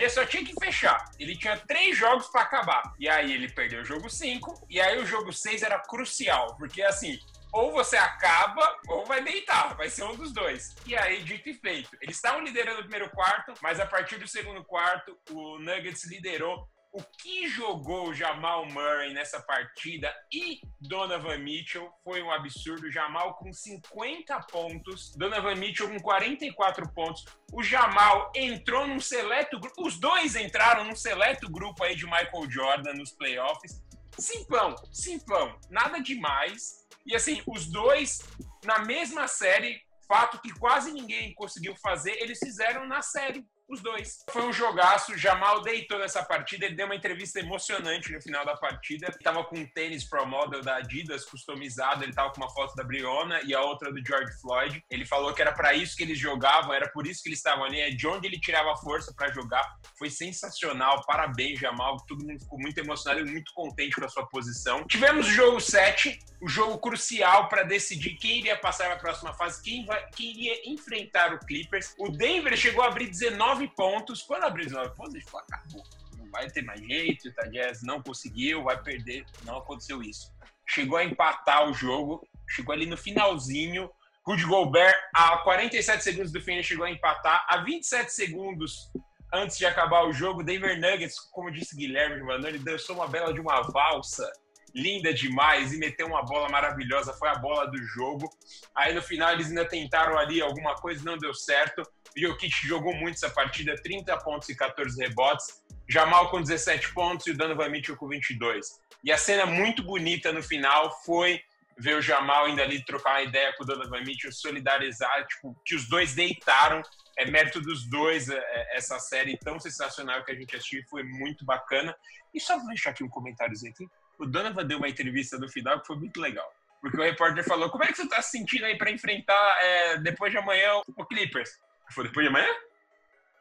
só 0.10 0.26
tinha 0.26 0.44
que 0.44 0.54
fechar. 0.60 1.04
Ele 1.20 1.38
tinha 1.38 1.58
três 1.58 1.98
jogos 1.98 2.28
para 2.28 2.42
acabar. 2.42 2.82
E 3.00 3.10
aí 3.10 3.34
ele 3.34 3.52
perdeu 3.52 3.82
o 3.82 3.86
jogo 3.86 4.10
5. 4.10 4.68
E 4.70 4.80
aí 4.80 5.00
o 5.00 5.06
jogo 5.06 5.32
6 5.32 5.64
era 5.64 5.80
crucial. 5.80 6.56
Porque 6.58 6.82
assim, 6.82 7.18
ou 7.54 7.72
você 7.72 7.96
acaba 7.96 8.80
ou 8.88 9.06
vai 9.06 9.24
deitar, 9.24 9.76
vai 9.78 9.88
ser 9.90 10.04
um 10.04 10.16
dos 10.16 10.34
dois. 10.34 10.76
E 10.88 10.98
aí, 10.98 11.24
dito 11.24 11.48
e 11.48 11.54
feito, 11.54 11.96
eles 12.02 12.16
estavam 12.16 12.42
liderando 12.42 12.80
o 12.80 12.84
primeiro 12.84 13.10
quarto, 13.12 13.54
mas 13.62 13.80
a 13.80 13.86
partir 13.86 14.18
do 14.18 14.28
segundo 14.28 14.64
quarto, 14.64 15.16
o 15.30 15.60
Nuggets 15.60 16.06
liderou 16.06 16.68
o 16.94 17.02
que 17.18 17.48
jogou 17.48 18.14
Jamal 18.14 18.68
Murray 18.68 19.14
nessa 19.14 19.42
partida 19.42 20.14
e 20.32 20.62
Donovan 20.80 21.40
Mitchell 21.40 21.92
foi 22.04 22.22
um 22.22 22.32
absurdo. 22.32 22.92
Jamal 22.92 23.34
com 23.36 23.52
50 23.52 24.40
pontos, 24.52 25.16
Donovan 25.16 25.56
Mitchell 25.56 25.90
com 25.90 26.00
44 26.00 26.88
pontos. 26.94 27.26
O 27.52 27.64
Jamal 27.64 28.32
entrou 28.36 28.88
num 28.88 29.00
seleto 29.00 29.60
grupo, 29.60 29.88
os 29.88 30.00
dois 30.00 30.36
entraram 30.36 30.84
num 30.84 30.96
seleto 30.96 31.50
grupo 31.50 31.84
aí 31.84 31.96
de 31.96 32.06
Michael 32.06 32.50
Jordan 32.50 32.94
nos 32.94 33.12
playoffs. 33.12 33.84
Simplão, 34.20 34.76
simplão, 34.92 35.60
nada 35.72 36.00
demais. 36.00 36.88
E 37.08 37.16
assim, 37.16 37.42
os 37.48 37.66
dois 37.66 38.22
na 38.64 38.86
mesma 38.86 39.28
série, 39.28 39.82
fato 40.08 40.40
que 40.40 40.54
quase 40.60 40.92
ninguém 40.92 41.34
conseguiu 41.34 41.76
fazer, 41.78 42.12
eles 42.22 42.38
fizeram 42.38 42.88
na 42.88 43.02
série 43.02 43.44
os 43.70 43.82
dois. 43.82 44.24
Foi 44.30 44.44
um 44.44 44.54
jogaço, 44.54 45.18
Jamal 45.18 45.62
deitou 45.62 46.00
nessa 46.00 46.24
partida, 46.24 46.66
ele 46.66 46.76
deu 46.76 46.86
uma 46.86 46.96
entrevista 46.96 47.40
emocionante 47.40 48.12
no 48.12 48.22
final 48.22 48.46
da 48.46 48.56
partida. 48.56 49.08
Ele 49.08 49.18
tava 49.24 49.44
com 49.44 49.58
um 49.58 49.66
tênis 49.66 50.04
Pro 50.04 50.26
Model 50.26 50.62
da 50.62 50.78
Adidas 50.78 51.26
customizado, 51.26 52.04
ele 52.04 52.14
tava 52.14 52.32
com 52.32 52.42
uma 52.42 52.50
foto 52.50 52.76
da 52.76 52.84
Briona 52.84 53.42
e 53.44 53.54
a 53.54 53.62
outra 53.62 53.92
do 53.92 54.06
George 54.06 54.32
Floyd. 54.42 54.84
Ele 54.90 55.06
falou 55.06 55.34
que 55.34 55.42
era 55.42 55.54
para 55.54 55.74
isso 55.74 55.96
que 55.96 56.04
eles 56.04 56.20
jogavam, 56.20 56.74
era 56.74 56.90
por 56.90 57.08
isso 57.08 57.24
que 57.24 57.30
eles 57.30 57.40
estavam 57.40 57.64
ali, 57.64 57.80
é 57.80 57.90
de 57.90 58.08
onde 58.08 58.28
ele 58.28 58.40
tirava 58.40 58.76
força 58.78 59.14
para 59.16 59.32
jogar. 59.32 59.64
Foi 59.98 60.10
sensacional, 60.10 61.02
parabéns, 61.06 61.60
Jamal. 61.60 61.98
Todo 62.08 62.26
mundo 62.26 62.40
ficou 62.40 62.60
muito 62.60 62.78
emocionado 62.78 63.26
e 63.26 63.32
muito 63.32 63.52
contente 63.54 63.96
com 63.96 64.06
a 64.06 64.10
sua 64.10 64.28
posição. 64.28 64.86
Tivemos 64.88 65.28
o 65.28 65.32
jogo 65.32 65.60
7, 65.60 66.20
o 66.42 66.48
jogo 66.48 66.78
crucial 66.80 67.48
para 67.48 67.64
decidir 67.64 68.16
quem 68.16 68.40
iria 68.40 68.58
passar 68.58 68.86
para 68.86 68.96
a 68.96 69.00
próxima 69.00 69.34
fase, 69.34 69.62
quem, 69.64 69.86
vai, 69.86 70.06
quem 70.10 70.32
iria 70.32 70.70
enfrentar 70.70 71.34
o 71.34 71.40
Clippers. 71.40 71.94
O 71.98 72.10
Denver 72.10 72.56
chegou 72.58 72.84
a 72.84 72.88
abrir 72.88 73.10
19 73.10 73.53
19 73.54 73.68
pontos. 73.76 74.22
Quando 74.22 74.44
abriu 74.44 74.66
19 74.66 74.96
pontos, 74.96 75.16
a 75.16 75.20
gente 75.20 75.30
falou, 75.30 75.46
acabou. 75.50 75.84
Não 76.18 76.30
vai 76.32 76.50
ter 76.50 76.64
mais 76.64 76.80
jeito, 76.80 77.30
o 77.30 77.52
Jazz 77.52 77.84
não 77.84 78.02
conseguiu, 78.02 78.64
vai 78.64 78.82
perder. 78.82 79.26
Não 79.44 79.58
aconteceu 79.58 80.02
isso. 80.02 80.34
Chegou 80.68 80.98
a 80.98 81.06
empatar 81.06 81.70
o 81.70 81.74
jogo, 81.74 82.28
chegou 82.50 82.74
ali 82.74 82.86
no 82.86 82.98
finalzinho. 82.98 83.90
Rudy 84.26 84.46
Gobert, 84.46 84.96
a 85.14 85.38
47 85.40 86.04
segundos 86.04 86.32
do 86.32 86.42
fim, 86.42 86.64
chegou 86.64 86.86
a 86.86 86.92
empatar. 86.92 87.46
A 87.50 87.58
27 87.58 88.12
segundos 88.12 88.92
antes 89.34 89.58
de 89.58 89.66
acabar 89.66 90.06
o 90.06 90.14
jogo, 90.14 90.44
Denver 90.44 90.80
Nuggets, 90.80 91.20
como 91.32 91.52
disse 91.52 91.76
Guilherme 91.76 92.22
ele 92.48 92.60
dançou 92.60 92.96
uma 92.96 93.08
bela 93.08 93.34
de 93.34 93.42
uma 93.42 93.62
valsa 93.62 94.32
linda 94.74 95.14
demais 95.14 95.72
e 95.72 95.78
meteu 95.78 96.08
uma 96.08 96.24
bola 96.24 96.50
maravilhosa, 96.50 97.14
foi 97.14 97.30
a 97.30 97.36
bola 97.36 97.68
do 97.70 97.78
jogo. 97.84 98.30
Aí 98.76 98.94
no 98.94 99.02
final 99.02 99.32
eles 99.32 99.50
ainda 99.50 99.66
tentaram 99.66 100.18
ali 100.18 100.42
alguma 100.42 100.76
coisa, 100.76 101.04
não 101.04 101.18
deu 101.18 101.34
certo. 101.34 101.82
O 101.82 102.20
Jokic 102.20 102.68
jogou 102.68 102.94
muito 102.96 103.16
essa 103.16 103.30
partida, 103.30 103.76
30 103.76 104.18
pontos 104.20 104.50
e 104.50 104.56
14 104.56 105.00
rebotes. 105.00 105.62
Jamal 105.88 106.30
com 106.30 106.42
17 106.42 106.94
pontos 106.94 107.28
e 107.28 107.32
o 107.32 107.38
Donovan 107.38 107.70
Mitchell 107.70 107.98
com 107.98 108.08
22. 108.08 108.80
E 109.04 109.12
a 109.12 109.18
cena 109.18 109.46
muito 109.46 109.84
bonita 109.84 110.32
no 110.32 110.42
final 110.42 110.92
foi 111.04 111.42
ver 111.78 111.98
o 111.98 112.02
Jamal 112.02 112.46
ainda 112.46 112.64
ali 112.64 112.84
trocar 112.86 113.16
uma 113.16 113.22
ideia 113.24 113.54
com 113.58 113.64
o 113.64 113.68
Donovan 113.68 114.02
Mitchell, 114.02 114.32
solidarizar, 114.32 115.26
tipo, 115.28 115.56
que 115.66 115.76
os 115.76 115.88
dois 115.90 116.14
deitaram. 116.14 116.82
É 117.18 117.30
mérito 117.30 117.62
dos 117.62 117.88
dois 117.90 118.30
é, 118.30 118.38
é, 118.38 118.78
essa 118.78 118.98
série 118.98 119.38
tão 119.38 119.60
sensacional 119.60 120.24
que 120.24 120.32
a 120.32 120.36
gente 120.36 120.56
assistiu, 120.56 120.82
foi 120.90 121.04
muito 121.04 121.46
bacana. 121.46 121.96
E 122.34 122.40
só 122.40 122.58
vou 122.58 122.68
deixar 122.68 122.92
aqui 122.92 123.04
um 123.04 123.10
comentáriozinho 123.10 123.72
aqui 123.74 123.86
o 124.20 124.26
Donovan 124.26 124.66
deu 124.66 124.78
uma 124.78 124.90
entrevista 124.90 125.38
no 125.38 125.50
final 125.50 125.80
que 125.80 125.88
foi 125.88 125.96
muito 125.98 126.20
legal. 126.20 126.52
Porque 126.82 126.98
o 126.98 127.04
repórter 127.04 127.46
falou: 127.46 127.70
Como 127.70 127.84
é 127.84 127.88
que 127.88 127.96
você 127.96 128.04
está 128.04 128.22
se 128.22 128.32
sentindo 128.32 128.66
aí 128.66 128.78
para 128.78 128.92
enfrentar 128.92 129.58
é, 129.62 129.98
depois 129.98 130.32
de 130.32 130.38
amanhã 130.38 130.82
o 130.98 131.06
Clippers? 131.06 131.58
Foi 131.92 132.04
depois 132.04 132.26
de 132.26 132.30
amanhã? 132.30 132.50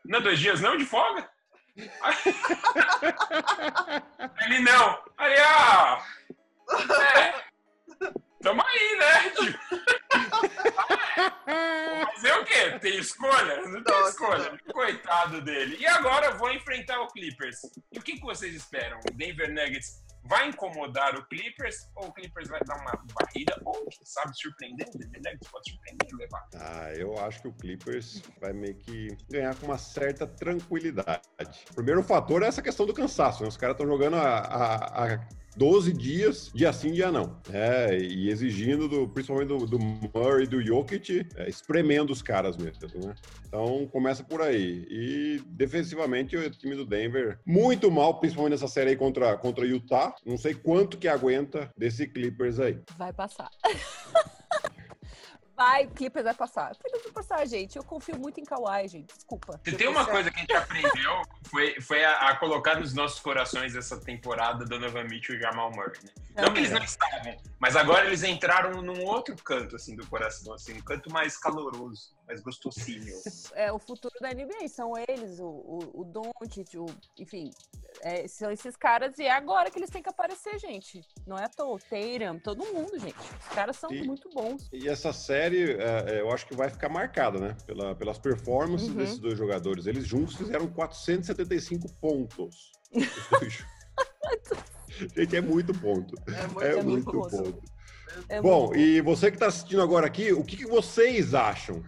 Não, 0.04 0.20
dois 0.20 0.38
dias 0.38 0.60
não, 0.60 0.76
de 0.76 0.84
folga? 0.84 1.28
Ele 4.44 4.60
não. 4.60 5.02
Aí, 5.16 5.34
ah, 5.38 6.04
é, 6.70 7.32
tamo 8.42 8.62
aí, 8.62 8.96
né? 8.96 9.32
Fazer 12.14 12.32
o 12.38 12.44
quê? 12.44 12.78
Tem 12.80 12.98
escolha? 12.98 13.66
Não 13.66 13.82
tem 13.82 14.02
escolha. 14.02 14.60
Coitado 14.72 15.40
dele. 15.40 15.76
E 15.80 15.86
agora 15.86 16.32
vou 16.32 16.52
enfrentar 16.52 17.00
o 17.00 17.08
Clippers. 17.08 17.62
E 17.90 17.98
o 17.98 18.02
que, 18.02 18.16
que 18.16 18.22
vocês 18.22 18.54
esperam? 18.54 19.00
O 19.00 19.10
Denver 19.12 19.52
Nuggets 19.52 20.02
vai 20.24 20.48
incomodar 20.48 21.14
o 21.16 21.26
Clippers 21.26 21.76
ou 21.96 22.08
o 22.08 22.12
Clippers 22.12 22.48
vai 22.48 22.60
dar 22.66 22.76
uma 22.76 22.92
barriga 23.20 23.60
ou, 23.64 23.86
quem 23.86 24.04
sabe, 24.04 24.32
surpreender 24.34 24.86
o 24.88 24.98
Nuggets 24.98 25.48
pode 25.50 25.70
surpreender 25.70 26.08
e 26.10 26.16
levar? 26.16 26.48
Ah, 26.56 26.92
eu 26.94 27.18
acho 27.18 27.42
que 27.42 27.48
o 27.48 27.52
Clippers 27.52 28.22
vai 28.40 28.52
meio 28.52 28.74
que 28.76 29.08
ganhar 29.30 29.54
com 29.56 29.66
uma 29.66 29.78
certa 29.78 30.26
tranquilidade. 30.26 31.22
Primeiro 31.74 32.02
fator 32.02 32.42
é 32.42 32.46
essa 32.46 32.62
questão 32.62 32.86
do 32.86 32.94
cansaço, 32.94 33.42
né? 33.42 33.48
Os 33.48 33.56
caras 33.56 33.74
estão 33.74 33.86
jogando 33.86 34.16
a, 34.16 34.38
a, 34.38 35.04
a 35.04 35.41
12 35.56 35.92
dias, 35.92 36.50
dia 36.54 36.72
sim, 36.72 36.92
dia 36.92 37.10
não. 37.10 37.36
É, 37.52 37.96
e 37.98 38.30
exigindo, 38.30 38.88
do, 38.88 39.08
principalmente 39.08 39.48
do, 39.48 39.66
do 39.66 39.78
Murray 39.78 40.44
e 40.44 40.46
do 40.46 40.62
Jokic, 40.62 41.26
é, 41.36 41.48
espremendo 41.48 42.12
os 42.12 42.22
caras 42.22 42.56
mesmo, 42.56 42.88
né? 43.04 43.14
Então, 43.46 43.86
começa 43.88 44.24
por 44.24 44.40
aí. 44.40 44.86
E, 44.90 45.42
defensivamente, 45.46 46.36
o 46.36 46.50
time 46.50 46.74
do 46.74 46.86
Denver, 46.86 47.38
muito 47.46 47.90
mal, 47.90 48.18
principalmente 48.18 48.52
nessa 48.52 48.68
série 48.68 48.90
aí 48.90 48.96
contra, 48.96 49.36
contra 49.36 49.66
Utah. 49.66 50.14
Não 50.24 50.36
sei 50.36 50.54
quanto 50.54 50.98
que 50.98 51.08
aguenta 51.08 51.70
desse 51.76 52.06
Clippers 52.06 52.58
aí. 52.58 52.80
Vai 52.96 53.12
passar. 53.12 53.50
Vai, 55.56 55.86
Clippers 55.86 56.24
vai 56.24 56.34
passar. 56.34 56.74
Clippers 56.76 57.04
vai 57.04 57.12
passar, 57.12 57.46
gente. 57.46 57.76
Eu 57.76 57.84
confio 57.84 58.18
muito 58.18 58.40
em 58.40 58.44
Kawhi, 58.44 58.88
gente. 58.88 59.14
Desculpa. 59.14 59.60
Se 59.64 59.76
tem 59.76 59.88
uma 59.88 60.06
coisa 60.06 60.30
que 60.30 60.36
a 60.36 60.40
gente 60.40 60.52
aprendeu, 60.52 61.22
foi, 61.50 61.80
foi 61.80 62.04
a, 62.04 62.28
a, 62.28 62.36
colocar 62.36 62.80
nos 62.80 62.94
nossos 62.94 63.20
corações 63.20 63.76
essa 63.76 64.00
temporada 64.00 64.64
Donovan 64.64 65.04
Mitchell 65.04 65.36
e 65.36 65.40
Jamal 65.40 65.70
Murray, 65.70 65.98
né? 66.02 66.10
Não, 66.36 66.44
não 66.44 66.52
que 66.52 66.60
eles 66.60 66.70
não 66.70 66.82
estavam, 66.82 67.36
mas 67.58 67.76
agora 67.76 68.06
eles 68.06 68.22
entraram 68.22 68.80
num 68.82 69.04
outro 69.04 69.36
canto, 69.36 69.76
assim, 69.76 69.94
do 69.94 70.06
coração, 70.06 70.54
assim, 70.54 70.72
um 70.72 70.80
canto 70.80 71.12
mais 71.12 71.36
caloroso, 71.36 72.14
mais 72.26 72.40
gostosinho. 72.40 73.12
É 73.54 73.70
o 73.70 73.78
futuro 73.78 74.14
da 74.20 74.30
NBA, 74.30 74.66
são 74.68 74.92
eles, 74.96 75.38
o, 75.38 75.44
o, 75.44 76.00
o 76.00 76.04
Doncic, 76.04 76.74
o, 76.76 76.86
enfim, 77.18 77.50
é, 78.00 78.26
são 78.26 78.50
esses 78.50 78.76
caras 78.76 79.18
e 79.18 79.24
é 79.24 79.30
agora 79.30 79.70
que 79.70 79.78
eles 79.78 79.90
têm 79.90 80.02
que 80.02 80.08
aparecer, 80.08 80.58
gente. 80.58 81.02
Não 81.26 81.36
é 81.36 81.44
à 81.44 81.48
toa. 81.48 81.78
Tatum, 81.78 82.38
todo 82.42 82.64
mundo, 82.72 82.98
gente. 82.98 83.18
Os 83.18 83.54
caras 83.54 83.76
são 83.76 83.92
e, 83.92 84.06
muito 84.06 84.30
bons. 84.30 84.68
E 84.72 84.88
essa 84.88 85.12
série, 85.12 85.72
é, 85.72 86.04
é, 86.08 86.20
eu 86.20 86.32
acho 86.32 86.46
que 86.46 86.54
vai 86.54 86.70
ficar 86.70 86.88
marcada, 86.88 87.38
né? 87.38 87.56
Pela, 87.66 87.94
pelas 87.94 88.18
performances 88.18 88.88
uhum. 88.88 88.96
desses 88.96 89.18
dois 89.18 89.36
jogadores. 89.36 89.86
Eles 89.86 90.06
juntos 90.06 90.34
fizeram 90.34 90.66
475 90.68 91.92
pontos. 92.00 92.72
gente, 95.14 95.36
é 95.36 95.40
muito 95.40 95.78
ponto. 95.78 96.14
É 96.26 96.46
muito, 96.46 96.62
é 96.62 96.82
muito 96.82 97.12
ponto. 97.12 97.62
É 98.28 98.40
Bom, 98.40 98.66
muito 98.66 98.78
e 98.78 99.00
você 99.00 99.30
que 99.30 99.36
está 99.36 99.46
assistindo 99.46 99.82
agora 99.82 100.06
aqui, 100.06 100.32
o 100.32 100.44
que, 100.44 100.56
que 100.56 100.66
vocês 100.66 101.34
acham? 101.34 101.82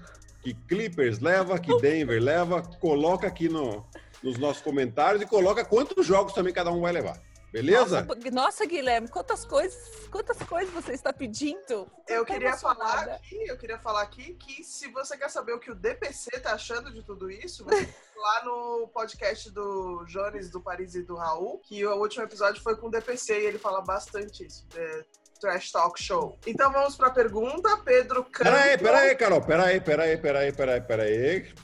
Que 0.45 0.53
Clippers 0.53 1.21
leva, 1.21 1.59
que 1.59 1.75
Denver 1.79 2.23
leva? 2.23 2.63
Coloca 2.79 3.27
aqui 3.27 3.49
no, 3.49 3.83
nos 4.23 4.37
nossos 4.37 4.63
comentários 4.63 5.23
e 5.23 5.27
coloca 5.27 5.65
quantos 5.65 6.05
jogos 6.07 6.35
também 6.35 6.53
cada 6.53 6.71
um 6.71 6.83
vai 6.83 6.93
levar. 6.93 7.19
Beleza? 7.51 8.03
Nossa, 8.03 8.31
nossa, 8.31 8.67
Guilherme, 8.67 9.09
quantas 9.09 9.45
coisas, 9.45 10.07
quantas 10.11 10.37
coisas 10.39 10.75
você 10.75 10.93
está 10.93 11.13
pedindo? 11.13 11.89
Eu 12.07 12.27
queria 12.27 12.57
falar 12.59 13.05
aqui, 13.05 13.47
eu 13.47 13.57
queria 13.57 13.79
falar 13.79 14.03
aqui 14.03 14.35
que 14.35 14.63
se 14.63 14.89
você 14.89 15.17
quer 15.17 15.31
saber 15.31 15.53
o 15.53 15.61
que 15.61 15.71
o 15.71 15.75
DPC 15.75 16.41
tá 16.41 16.55
achando 16.55 16.93
de 16.93 17.03
tudo 17.03 17.31
isso, 17.31 17.65
você 17.65 17.89
lá 18.17 18.45
no 18.45 18.89
podcast 18.89 19.51
do 19.51 20.05
Jones, 20.07 20.51
do 20.51 20.61
Paris 20.61 20.95
e 20.95 21.03
do 21.03 21.15
Raul, 21.15 21.59
que 21.61 21.87
o 21.87 21.95
último 21.95 22.25
episódio 22.25 22.61
foi 22.61 22.77
com 22.77 22.89
o 22.89 22.91
DPC 22.91 23.33
e 23.33 23.47
ele 23.47 23.59
fala 23.59 23.81
bastante 23.81 24.45
isso. 24.45 24.67
É, 24.75 25.05
Trash 25.45 25.73
Talk 25.73 26.03
Show. 26.03 26.39
Então 26.47 26.73
vamos 26.73 26.97
para 26.97 27.09
a 27.09 27.11
pergunta, 27.11 27.77
Pedro 27.85 28.25
Campos. 28.25 28.51
Peraí, 28.51 28.79
peraí, 28.79 29.15
Carol, 29.15 29.43
peraí, 29.43 29.79
peraí, 29.79 30.17
peraí, 30.17 30.53
peraí, 30.53 30.81
peraí. 30.81 31.55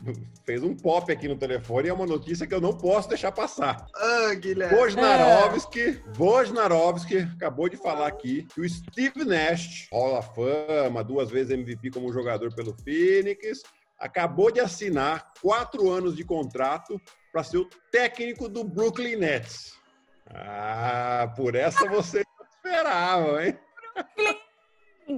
Fez 0.44 0.62
um 0.62 0.76
pop 0.76 1.10
aqui 1.10 1.26
no 1.26 1.38
telefone 1.38 1.86
e 1.86 1.90
é 1.90 1.94
uma 1.94 2.04
notícia 2.04 2.46
que 2.46 2.54
eu 2.54 2.60
não 2.60 2.76
posso 2.76 3.08
deixar 3.08 3.32
passar. 3.32 3.86
Ah, 3.96 4.34
Guilherme. 4.34 4.76
Wojnarowski, 4.76 5.80
é. 5.80 6.18
Wojnarowski 6.18 7.18
acabou 7.36 7.70
de 7.70 7.78
falar 7.78 8.08
aqui 8.08 8.46
que 8.54 8.60
o 8.60 8.68
Steve 8.68 9.24
Nash, 9.24 9.88
rola 9.90 10.20
fama, 10.20 11.02
duas 11.02 11.30
vezes 11.30 11.50
MVP 11.50 11.92
como 11.92 12.12
jogador 12.12 12.54
pelo 12.54 12.76
Phoenix, 12.84 13.62
acabou 13.98 14.52
de 14.52 14.60
assinar 14.60 15.32
quatro 15.40 15.88
anos 15.90 16.14
de 16.14 16.22
contrato 16.22 17.00
para 17.32 17.42
ser 17.42 17.56
o 17.56 17.68
técnico 17.90 18.46
do 18.46 18.62
Brooklyn 18.62 19.16
Nets. 19.16 19.72
Ah, 20.26 21.32
por 21.34 21.54
essa 21.54 21.88
você 21.88 22.22
esperava, 22.62 23.46
hein? 23.46 23.58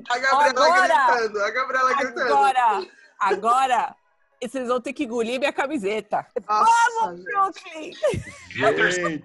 A 0.09 0.18
Gabriela 0.18 0.49
agora, 0.49 0.88
gritando, 0.88 1.42
a 1.42 1.51
Gabriela 1.51 1.95
gritando. 1.95 2.33
Agora, 2.33 2.87
agora, 3.18 3.97
vocês 4.40 4.66
vão 4.66 4.81
ter 4.81 4.92
que 4.92 5.05
engolir 5.05 5.38
minha 5.38 5.53
camiseta. 5.53 6.27
Nossa, 6.49 6.73
Vamos, 7.01 7.25
Brooklyn! 7.25 7.92
Gente. 8.51 9.23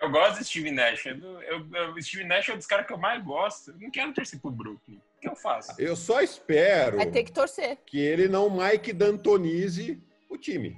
Eu 0.00 0.10
gosto 0.10 0.38
de 0.38 0.44
Steve 0.44 0.70
Nash. 0.70 1.06
Eu, 1.06 1.64
eu, 1.72 2.02
Steve 2.02 2.24
Nash 2.24 2.48
é 2.50 2.52
um 2.52 2.56
dos 2.56 2.66
caras 2.66 2.86
que 2.86 2.92
eu 2.92 2.98
mais 2.98 3.22
gosto. 3.24 3.70
Eu 3.70 3.80
não 3.80 3.90
quero 3.90 4.12
torcer 4.12 4.38
pro 4.40 4.50
Brooklyn. 4.50 5.00
que 5.20 5.28
eu 5.28 5.34
faço? 5.34 5.74
Eu 5.78 5.96
só 5.96 6.20
espero. 6.20 6.98
Vai 6.98 7.10
ter 7.10 7.24
que 7.24 7.32
torcer. 7.32 7.78
Que 7.86 7.98
ele 7.98 8.28
não 8.28 8.50
Mike 8.50 8.92
D'Antonize 8.92 10.02
o 10.28 10.36
time. 10.36 10.76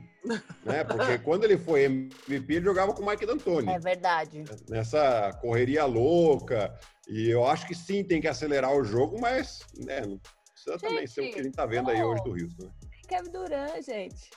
Né? 0.64 0.84
Porque 0.84 1.18
quando 1.18 1.44
ele 1.44 1.56
foi 1.56 1.84
MVP, 1.84 2.54
ele 2.54 2.64
jogava 2.64 2.92
com 2.92 3.02
o 3.02 3.06
Mike 3.06 3.24
D'Antoni. 3.24 3.70
É 3.70 3.78
verdade. 3.78 4.44
Nessa 4.68 5.32
correria 5.40 5.84
louca. 5.84 6.74
E 7.08 7.30
eu 7.30 7.46
acho 7.46 7.66
que 7.66 7.74
sim, 7.74 8.02
tem 8.02 8.20
que 8.20 8.26
acelerar 8.26 8.74
o 8.74 8.84
jogo, 8.84 9.20
mas 9.20 9.60
né, 9.76 10.00
não 10.00 10.18
precisa 10.52 10.72
gente, 10.72 10.80
também 10.80 11.06
ser 11.06 11.20
o 11.20 11.32
que 11.32 11.40
a 11.40 11.42
gente 11.42 11.54
tá 11.54 11.64
vendo 11.64 11.86
oh, 11.86 11.90
aí 11.90 12.02
hoje 12.02 12.22
do 12.24 12.30
Houston. 12.30 12.64
Né? 12.64 12.72
Kevin 13.08 13.30
Durant, 13.30 13.82
gente. 13.82 14.30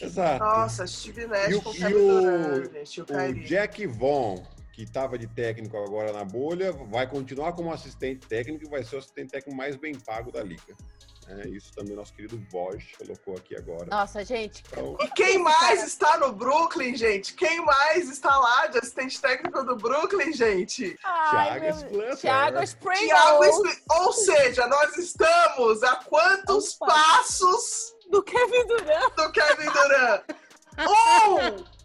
Exato. 0.00 0.44
Nossa, 0.44 0.86
Steve 0.86 1.26
Nash 1.26 1.50
e 1.50 1.60
com 1.60 1.70
o 1.70 1.74
Kevin 1.74 1.92
Durant, 1.94 2.72
gente. 2.72 3.00
O, 3.00 3.04
o 3.04 3.34
Jack 3.44 3.86
Vaughn, 3.86 4.42
que 4.74 4.82
estava 4.82 5.16
de 5.16 5.26
técnico 5.26 5.76
agora 5.78 6.12
na 6.12 6.24
bolha, 6.24 6.72
vai 6.72 7.08
continuar 7.08 7.54
como 7.54 7.72
assistente 7.72 8.26
técnico 8.26 8.66
e 8.66 8.68
vai 8.68 8.84
ser 8.84 8.96
o 8.96 8.98
assistente 8.98 9.30
técnico 9.30 9.56
mais 9.56 9.76
bem 9.76 9.94
pago 9.98 10.30
da 10.30 10.42
liga. 10.42 10.76
É, 11.28 11.48
isso 11.48 11.72
também 11.74 11.96
nosso 11.96 12.12
querido 12.12 12.36
Bosch 12.52 12.96
colocou 12.96 13.36
aqui 13.36 13.56
agora. 13.56 13.86
Nossa, 13.86 14.24
gente. 14.24 14.62
Então... 14.70 14.96
E 15.00 15.08
quem 15.08 15.38
mais 15.38 15.82
está 15.82 16.18
no 16.18 16.32
Brooklyn, 16.32 16.94
gente? 16.94 17.34
Quem 17.34 17.64
mais 17.64 18.08
está 18.08 18.36
lá 18.38 18.68
de 18.68 18.78
assistente 18.78 19.20
técnico 19.20 19.64
do 19.64 19.76
Brooklyn, 19.76 20.32
gente? 20.32 20.96
Thiago 21.30 21.66
Splunter. 21.66 22.16
Thiago 22.16 22.62
Springer. 22.62 23.16
Ou 23.90 24.12
seja, 24.12 24.68
nós 24.68 24.96
estamos 24.96 25.82
a 25.82 25.96
quantos 25.96 26.74
passos 26.74 27.96
do 28.10 28.22
Kevin 28.22 28.64
Durant? 28.66 29.14
Do 29.16 29.32
Kevin 29.32 29.70
Durant. 29.70 30.22
um! 30.78 31.76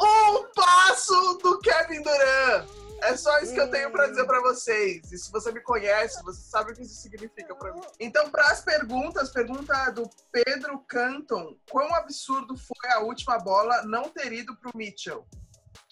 Um 0.00 0.44
passo 0.54 1.38
do 1.42 1.58
Kevin 1.60 2.02
Durant! 2.02 2.81
É 3.02 3.16
só 3.16 3.36
isso 3.40 3.52
que 3.52 3.60
eu 3.60 3.68
tenho 3.68 3.90
para 3.90 4.06
dizer 4.06 4.24
para 4.24 4.40
vocês. 4.40 5.10
E 5.10 5.18
se 5.18 5.30
você 5.30 5.50
me 5.50 5.60
conhece, 5.60 6.22
você 6.22 6.40
sabe 6.40 6.70
o 6.70 6.74
que 6.74 6.82
isso 6.82 6.94
significa 6.94 7.54
para 7.54 7.74
mim. 7.74 7.80
Então, 7.98 8.30
para 8.30 8.46
as 8.50 8.62
perguntas, 8.62 9.30
pergunta 9.30 9.90
do 9.90 10.08
Pedro 10.30 10.78
Canton: 10.88 11.56
Quão 11.68 11.92
absurdo 11.94 12.56
foi 12.56 12.90
a 12.90 13.00
última 13.00 13.38
bola 13.38 13.82
não 13.82 14.08
ter 14.08 14.32
ido 14.32 14.56
pro 14.56 14.76
Mitchell? 14.76 15.26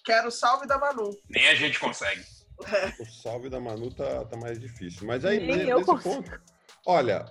Quero 0.05 0.29
o 0.29 0.31
salve 0.31 0.67
da 0.67 0.79
Manu. 0.79 1.11
Nem 1.29 1.49
a 1.49 1.55
gente 1.55 1.79
consegue. 1.79 2.25
É. 2.67 3.03
O 3.03 3.07
salve 3.07 3.49
da 3.49 3.59
Manu 3.59 3.93
tá, 3.93 4.25
tá 4.27 4.37
mais 4.37 4.61
difícil. 4.61 5.07
Mas 5.07 5.25
aí, 5.25 5.41
nesse 5.41 6.03
ponto. 6.03 6.41
Olha, 6.87 7.31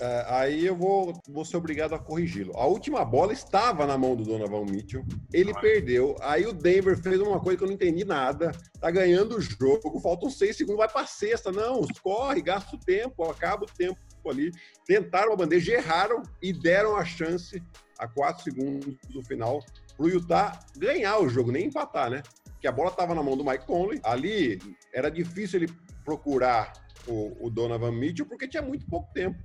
é, 0.00 0.24
aí 0.28 0.64
eu 0.64 0.74
vou, 0.74 1.12
vou 1.28 1.44
ser 1.44 1.58
obrigado 1.58 1.94
a 1.94 1.98
corrigi-lo. 1.98 2.56
A 2.56 2.66
última 2.66 3.04
bola 3.04 3.34
estava 3.34 3.86
na 3.86 3.98
mão 3.98 4.16
do 4.16 4.24
Donovan 4.24 4.64
Mitchell, 4.64 5.04
ele 5.30 5.52
perdeu. 5.60 6.16
Aí 6.22 6.46
o 6.46 6.54
Denver 6.54 6.96
fez 6.96 7.20
uma 7.20 7.38
coisa 7.38 7.58
que 7.58 7.64
eu 7.64 7.68
não 7.68 7.74
entendi 7.74 8.02
nada. 8.02 8.50
Tá 8.80 8.90
ganhando 8.90 9.36
o 9.36 9.40
jogo, 9.40 10.00
faltam 10.00 10.30
seis 10.30 10.56
segundos, 10.56 10.78
vai 10.78 10.88
pra 10.88 11.06
sexta. 11.06 11.52
Não, 11.52 11.86
corre, 12.02 12.40
gasta 12.40 12.74
o 12.74 12.80
tempo, 12.80 13.24
acaba 13.24 13.64
o 13.64 13.66
tempo 13.66 14.00
ali. 14.26 14.50
Tentaram 14.86 15.34
a 15.34 15.36
bandeja, 15.36 15.74
erraram 15.74 16.22
e 16.40 16.50
deram 16.50 16.96
a 16.96 17.04
chance 17.04 17.62
a 17.98 18.08
quatro 18.08 18.42
segundos 18.42 18.96
do 19.10 19.22
final 19.22 19.62
pro 19.98 20.08
Utah 20.08 20.58
ganhar 20.78 21.18
o 21.18 21.28
jogo, 21.28 21.52
nem 21.52 21.66
empatar, 21.66 22.08
né? 22.08 22.22
Que 22.58 22.66
a 22.66 22.72
bola 22.72 22.88
estava 22.88 23.14
na 23.14 23.22
mão 23.22 23.36
do 23.36 23.44
Mike 23.44 23.66
Conley. 23.66 24.00
Ali 24.02 24.58
era 24.94 25.10
difícil 25.10 25.60
ele 25.60 25.72
procurar 26.06 26.72
o, 27.06 27.46
o 27.46 27.50
Donovan 27.50 27.92
Mitchell 27.92 28.24
porque 28.24 28.48
tinha 28.48 28.62
muito 28.62 28.86
pouco 28.86 29.12
tempo. 29.12 29.38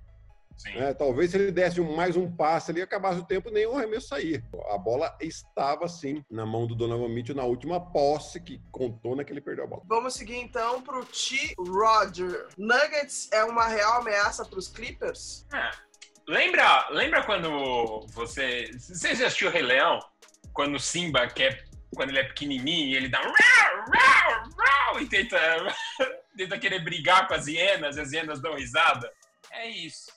É, 0.73 0.93
talvez 0.93 1.31
se 1.31 1.37
ele 1.37 1.51
desse 1.51 1.79
mais 1.81 2.15
um 2.15 2.31
passe 2.31 2.71
ali, 2.71 2.81
acabasse 2.81 3.19
o 3.19 3.25
tempo, 3.25 3.51
nenhum 3.51 3.77
arremesso 3.77 4.07
sair. 4.07 4.43
A 4.69 4.77
bola 4.77 5.15
estava, 5.21 5.87
sim, 5.87 6.23
na 6.29 6.45
mão 6.45 6.65
do 6.65 6.75
Donovan 6.75 7.09
Mitchell 7.09 7.35
na 7.35 7.43
última 7.43 7.79
posse 7.79 8.39
que 8.39 8.61
contou 8.71 9.15
naquele 9.15 9.41
perdeu 9.41 9.65
a 9.65 9.67
bola. 9.67 9.83
Vamos 9.85 10.15
seguir, 10.15 10.37
então, 10.37 10.81
para 10.81 10.99
o 10.99 11.05
T. 11.05 11.55
Roger. 11.57 12.47
Nuggets 12.57 13.29
é 13.31 13.43
uma 13.43 13.67
real 13.67 14.01
ameaça 14.01 14.45
para 14.45 14.57
os 14.57 14.67
Clippers? 14.67 15.45
É. 15.53 15.71
Lembra, 16.27 16.89
lembra 16.89 17.23
quando 17.23 18.07
você... 18.07 18.71
Você 18.73 19.13
já 19.13 19.27
assistiu 19.27 19.49
o 19.49 19.51
Rei 19.51 19.61
Leão? 19.61 19.99
Quando 20.53 20.75
o 20.75 20.79
Simba 20.79 21.27
quer... 21.27 21.65
Quando 21.95 22.09
ele 22.09 22.19
é 22.19 22.23
pequenininho 22.23 22.87
e 22.87 22.95
ele 22.95 23.07
dá... 23.07 23.21
E 24.99 25.05
tenta, 25.07 25.37
tenta 26.35 26.57
querer 26.57 26.83
brigar 26.83 27.27
com 27.27 27.33
as 27.33 27.47
hienas 27.47 27.97
e 27.97 28.01
as 28.01 28.11
hienas 28.11 28.41
dão 28.41 28.55
risada. 28.55 29.11
É 29.51 29.69
isso. 29.69 30.11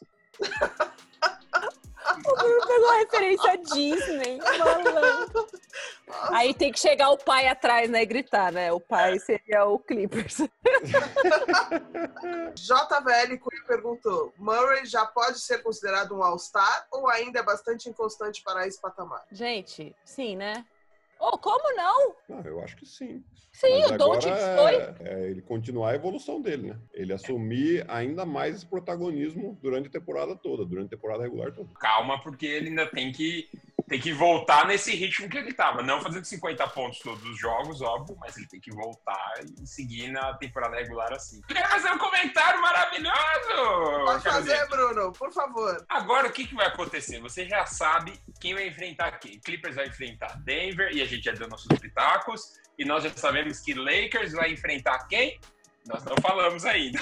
O 2.24 2.36
Bruno 2.36 2.66
pegou 2.66 2.90
a 2.90 2.98
referência 2.98 3.58
Disney, 3.58 4.38
malandro. 4.38 5.46
Aí 6.32 6.54
tem 6.54 6.72
que 6.72 6.80
chegar 6.80 7.10
o 7.10 7.18
pai 7.18 7.46
atrás, 7.46 7.88
né, 7.90 8.02
e 8.02 8.06
gritar, 8.06 8.50
né? 8.50 8.72
O 8.72 8.80
pai 8.80 9.18
seria 9.18 9.66
o 9.66 9.78
Clippers. 9.78 10.38
JVL 12.54 13.38
Cunha 13.38 13.62
perguntou: 13.66 14.32
Murray 14.36 14.86
já 14.86 15.06
pode 15.06 15.38
ser 15.40 15.62
considerado 15.62 16.16
um 16.16 16.22
All-Star 16.22 16.86
ou 16.90 17.08
ainda 17.08 17.40
é 17.40 17.42
bastante 17.42 17.88
inconstante 17.88 18.42
para 18.42 18.66
esse 18.66 18.80
patamar? 18.80 19.24
Gente, 19.30 19.94
sim, 20.04 20.36
né? 20.36 20.64
Oh, 21.20 21.36
como 21.38 21.74
não? 21.76 22.14
não? 22.28 22.40
Eu 22.42 22.62
acho 22.62 22.76
que 22.76 22.86
sim. 22.86 23.24
Sim, 23.52 23.80
Mas 23.80 23.90
o 23.90 23.98
Doncic 23.98 24.32
foi. 24.32 24.74
É, 24.74 24.94
é, 25.00 25.30
ele 25.30 25.42
continuar 25.42 25.90
a 25.90 25.94
evolução 25.94 26.40
dele, 26.40 26.68
né? 26.68 26.78
Ele 26.94 27.12
assumir 27.12 27.84
ainda 27.88 28.24
mais 28.24 28.56
esse 28.56 28.66
protagonismo 28.66 29.58
durante 29.60 29.88
a 29.88 29.90
temporada 29.90 30.36
toda, 30.36 30.64
durante 30.64 30.86
a 30.86 30.90
temporada 30.90 31.24
regular 31.24 31.52
toda. 31.52 31.68
Calma, 31.74 32.22
porque 32.22 32.46
ele 32.46 32.68
ainda 32.68 32.86
tem 32.86 33.10
que 33.10 33.48
tem 33.88 33.98
que 33.98 34.12
voltar 34.12 34.66
nesse 34.66 34.94
ritmo 34.94 35.28
que 35.28 35.38
ele 35.38 35.50
estava. 35.50 35.82
Não 35.82 36.00
fazendo 36.00 36.24
50 36.24 36.68
pontos 36.68 36.98
todos 36.98 37.24
os 37.24 37.38
jogos, 37.38 37.80
óbvio, 37.80 38.16
mas 38.20 38.36
ele 38.36 38.46
tem 38.46 38.60
que 38.60 38.70
voltar 38.70 39.34
e 39.60 39.66
seguir 39.66 40.12
na 40.12 40.34
temporada 40.34 40.76
regular 40.76 41.12
assim. 41.12 41.40
Queria 41.42 41.66
fazer 41.66 41.90
um 41.90 41.98
comentário 41.98 42.60
maravilhoso! 42.60 44.04
Pode 44.04 44.22
fazer, 44.22 44.68
Bruno, 44.68 45.12
por 45.12 45.32
favor. 45.32 45.84
Agora, 45.88 46.28
o 46.28 46.32
que, 46.32 46.46
que 46.46 46.54
vai 46.54 46.66
acontecer? 46.66 47.18
Você 47.20 47.48
já 47.48 47.64
sabe 47.64 48.12
quem 48.40 48.54
vai 48.54 48.68
enfrentar 48.68 49.12
quem. 49.18 49.40
Clippers 49.40 49.76
vai 49.76 49.86
enfrentar 49.86 50.38
Denver, 50.42 50.92
e 50.92 51.00
a 51.00 51.06
gente 51.06 51.24
já 51.24 51.32
deu 51.32 51.48
nossos 51.48 51.66
pitacos. 51.78 52.58
E 52.78 52.84
nós 52.84 53.02
já 53.02 53.10
sabemos 53.10 53.60
que 53.60 53.74
Lakers 53.74 54.32
vai 54.32 54.52
enfrentar 54.52 55.08
quem? 55.08 55.40
Nós 55.86 56.04
não 56.04 56.16
falamos 56.20 56.64
ainda. 56.66 57.00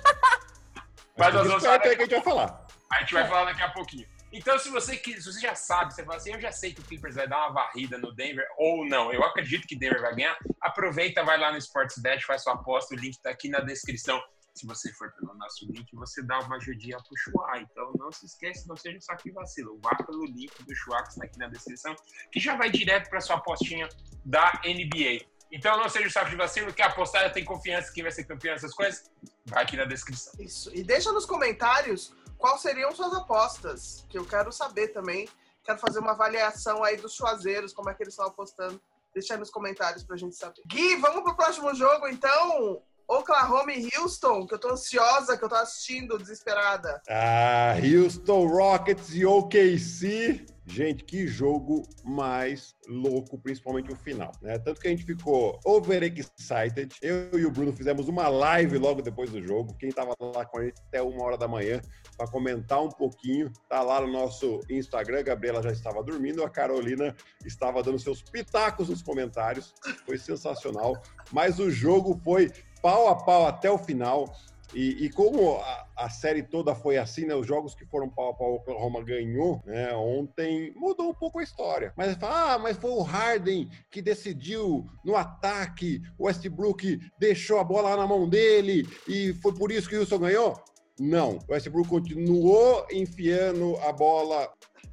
mas 1.16 1.34
nós 1.34 1.46
vamos 1.46 1.62
falar. 1.62 1.78
Que 1.78 1.88
a 1.88 1.98
gente 1.98 2.10
vai 2.10 2.22
falar. 2.22 2.66
A 2.90 3.00
gente 3.00 3.14
vai 3.14 3.28
falar 3.28 3.44
daqui 3.44 3.62
a 3.62 3.68
pouquinho. 3.68 4.19
Então, 4.32 4.58
se 4.58 4.70
você, 4.70 4.96
você 4.96 5.40
já 5.40 5.54
sabe, 5.54 5.92
você 5.92 6.04
fala 6.04 6.16
assim, 6.16 6.32
eu 6.32 6.40
já 6.40 6.52
sei 6.52 6.72
que 6.72 6.80
o 6.80 6.84
Clippers 6.84 7.16
vai 7.16 7.26
dar 7.26 7.38
uma 7.38 7.52
varrida 7.52 7.98
no 7.98 8.14
Denver, 8.14 8.46
ou 8.56 8.86
não, 8.86 9.12
eu 9.12 9.24
acredito 9.24 9.66
que 9.66 9.76
Denver 9.76 10.00
vai 10.00 10.14
ganhar, 10.14 10.38
aproveita, 10.60 11.24
vai 11.24 11.38
lá 11.38 11.50
no 11.50 11.58
Sportsbet, 11.58 12.24
faz 12.24 12.42
sua 12.42 12.54
aposta, 12.54 12.94
o 12.94 12.98
link 12.98 13.14
está 13.14 13.30
aqui 13.30 13.48
na 13.48 13.60
descrição. 13.60 14.22
Se 14.54 14.66
você 14.66 14.92
for 14.92 15.12
pelo 15.12 15.34
nosso 15.34 15.64
link, 15.72 15.86
você 15.94 16.22
dá 16.22 16.38
uma 16.40 16.56
ajudinha 16.56 16.96
pro 16.98 17.16
Chua. 17.16 17.60
Então, 17.60 17.92
não 17.98 18.10
se 18.10 18.26
esqueça, 18.26 18.66
não 18.68 18.76
seja 18.76 19.00
só 19.00 19.14
que 19.14 19.30
vacilo. 19.30 19.78
Vá 19.82 19.94
pelo 19.94 20.24
link 20.26 20.52
do 20.64 20.74
Chua 20.74 21.02
que 21.02 21.10
está 21.10 21.24
aqui 21.24 21.38
na 21.38 21.48
descrição, 21.48 21.94
que 22.32 22.40
já 22.40 22.56
vai 22.56 22.68
direto 22.68 23.08
para 23.08 23.20
sua 23.20 23.36
apostinha 23.36 23.88
da 24.24 24.60
NBA. 24.64 25.24
Então, 25.52 25.76
não 25.76 25.88
seja 25.88 26.10
saco 26.10 26.30
de 26.30 26.36
vacilo, 26.36 26.72
quer 26.72 26.84
apostar, 26.84 27.32
tem 27.32 27.44
confiança 27.44 27.92
que 27.92 28.02
vai 28.02 28.12
ser 28.12 28.24
campeão 28.24 28.54
dessas 28.54 28.74
coisas? 28.74 29.10
Vai 29.46 29.64
aqui 29.64 29.76
na 29.76 29.84
descrição. 29.84 30.32
Isso. 30.38 30.70
E 30.74 30.84
deixa 30.84 31.10
nos 31.12 31.26
comentários 31.26 32.14
quais 32.40 32.60
seriam 32.60 32.90
suas 32.92 33.12
apostas, 33.12 34.04
que 34.08 34.18
eu 34.18 34.26
quero 34.26 34.50
saber 34.50 34.88
também. 34.88 35.28
Quero 35.62 35.78
fazer 35.78 36.00
uma 36.00 36.12
avaliação 36.12 36.82
aí 36.82 36.96
dos 36.96 37.14
chuazeiros, 37.14 37.72
como 37.72 37.90
é 37.90 37.94
que 37.94 38.02
eles 38.02 38.14
estão 38.14 38.26
apostando. 38.26 38.80
Deixa 39.14 39.34
aí 39.34 39.38
nos 39.38 39.50
comentários 39.50 40.02
pra 40.02 40.16
gente 40.16 40.34
saber. 40.34 40.62
Gui, 40.66 40.96
vamos 40.96 41.22
pro 41.22 41.36
próximo 41.36 41.72
jogo, 41.74 42.08
então? 42.08 42.82
Oklahoma 43.10 43.72
e 43.72 43.88
Houston, 43.98 44.46
que 44.46 44.54
eu 44.54 44.58
tô 44.58 44.70
ansiosa, 44.70 45.36
que 45.36 45.44
eu 45.44 45.48
tô 45.48 45.56
assistindo, 45.56 46.16
desesperada. 46.16 47.02
Ah, 47.08 47.74
Houston 47.82 48.46
Rockets 48.46 49.12
e 49.16 49.26
OKC. 49.26 50.46
Gente, 50.64 51.02
que 51.02 51.26
jogo 51.26 51.82
mais 52.04 52.76
louco, 52.86 53.36
principalmente 53.36 53.90
o 53.90 53.96
final, 53.96 54.30
né? 54.40 54.56
Tanto 54.60 54.80
que 54.80 54.86
a 54.86 54.90
gente 54.92 55.04
ficou 55.04 55.58
overexcited. 55.64 56.94
Eu 57.02 57.36
e 57.36 57.44
o 57.44 57.50
Bruno 57.50 57.72
fizemos 57.72 58.06
uma 58.06 58.28
live 58.28 58.78
logo 58.78 59.02
depois 59.02 59.30
do 59.30 59.42
jogo. 59.42 59.74
Quem 59.80 59.90
tava 59.90 60.14
lá 60.20 60.44
com 60.44 60.60
a 60.60 60.64
gente 60.64 60.80
até 60.86 61.02
uma 61.02 61.24
hora 61.24 61.36
da 61.36 61.48
manhã 61.48 61.80
para 62.16 62.30
comentar 62.30 62.80
um 62.80 62.90
pouquinho, 62.90 63.50
tá 63.68 63.82
lá 63.82 64.00
no 64.00 64.12
nosso 64.12 64.60
Instagram. 64.70 65.18
A 65.18 65.22
Gabriela 65.22 65.60
já 65.60 65.72
estava 65.72 66.04
dormindo, 66.04 66.44
a 66.44 66.50
Carolina 66.50 67.16
estava 67.44 67.82
dando 67.82 67.98
seus 67.98 68.22
pitacos 68.22 68.88
nos 68.88 69.02
comentários. 69.02 69.74
Foi 70.06 70.16
sensacional. 70.18 71.02
Mas 71.32 71.58
o 71.58 71.68
jogo 71.68 72.20
foi 72.22 72.52
pau 72.80 73.08
a 73.08 73.14
pau 73.14 73.46
até 73.46 73.70
o 73.70 73.78
final. 73.78 74.32
E, 74.72 75.04
e 75.04 75.10
como 75.10 75.56
a, 75.56 75.86
a, 75.96 76.08
série 76.08 76.42
toda 76.42 76.74
foi 76.74 76.96
assim, 76.96 77.24
né? 77.24 77.34
Os 77.34 77.46
jogos 77.46 77.74
que 77.74 77.84
foram 77.86 78.08
pau 78.08 78.30
a 78.30 78.34
pau, 78.34 78.52
o 78.52 78.54
Oklahoma 78.56 79.02
ganhou, 79.02 79.60
né? 79.66 79.92
Ontem 79.94 80.72
mudou 80.76 81.10
um 81.10 81.14
pouco 81.14 81.40
a 81.40 81.42
história. 81.42 81.92
Mas 81.96 82.16
ah, 82.22 82.56
mas 82.58 82.76
foi 82.76 82.90
o 82.90 83.02
Harden 83.02 83.68
que 83.90 84.00
decidiu 84.00 84.86
no 85.04 85.16
ataque, 85.16 86.00
o 86.16 86.26
Westbrook 86.26 87.00
deixou 87.18 87.58
a 87.58 87.64
bola 87.64 87.96
na 87.96 88.06
mão 88.06 88.28
dele 88.28 88.86
e 89.08 89.34
foi 89.42 89.52
por 89.52 89.72
isso 89.72 89.88
que 89.88 89.96
o 89.96 90.00
Wilson 90.00 90.18
ganhou? 90.18 90.62
Não. 90.98 91.38
O 91.48 91.52
Westbrook 91.52 91.88
continuou 91.88 92.86
enfiando 92.92 93.76
a 93.78 93.92
bola 93.92 94.48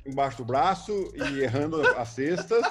embaixo 0.05 0.37
do 0.37 0.45
braço 0.45 1.11
e 1.13 1.41
errando 1.41 1.81
as 1.95 2.09
cestas. 2.09 2.63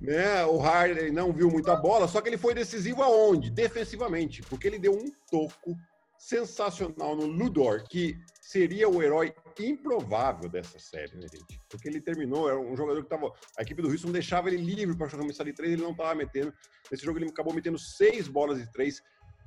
Né? 0.00 0.44
O 0.44 0.58
Harden 0.58 1.10
não 1.10 1.32
viu 1.32 1.50
muita 1.50 1.74
bola, 1.74 2.06
só 2.06 2.20
que 2.20 2.28
ele 2.28 2.38
foi 2.38 2.54
decisivo 2.54 3.02
aonde? 3.02 3.50
Defensivamente, 3.50 4.42
porque 4.42 4.66
ele 4.66 4.78
deu 4.78 4.92
um 4.92 5.10
toco 5.30 5.74
sensacional 6.18 7.14
no 7.14 7.26
Ludor, 7.26 7.84
que 7.88 8.16
seria 8.40 8.88
o 8.88 9.02
herói 9.02 9.34
improvável 9.58 10.48
dessa 10.48 10.78
série, 10.78 11.14
né, 11.16 11.26
gente? 11.32 11.60
Porque 11.68 11.88
ele 11.88 12.00
terminou, 12.00 12.48
era 12.48 12.58
um 12.58 12.76
jogador 12.76 13.02
que 13.02 13.08
tava. 13.08 13.32
A 13.58 13.62
equipe 13.62 13.82
do 13.82 13.88
Houston 13.88 14.12
deixava 14.12 14.48
ele 14.48 14.58
livre 14.58 14.96
para 14.96 15.08
começar 15.10 15.44
de 15.44 15.52
três, 15.52 15.72
ele 15.72 15.82
não 15.82 15.92
estava 15.92 16.14
metendo. 16.14 16.52
Nesse 16.90 17.04
jogo 17.04 17.18
ele 17.18 17.28
acabou 17.28 17.54
metendo 17.54 17.78
seis 17.78 18.28
bolas 18.28 18.58
de 18.58 18.70
três. 18.72 19.02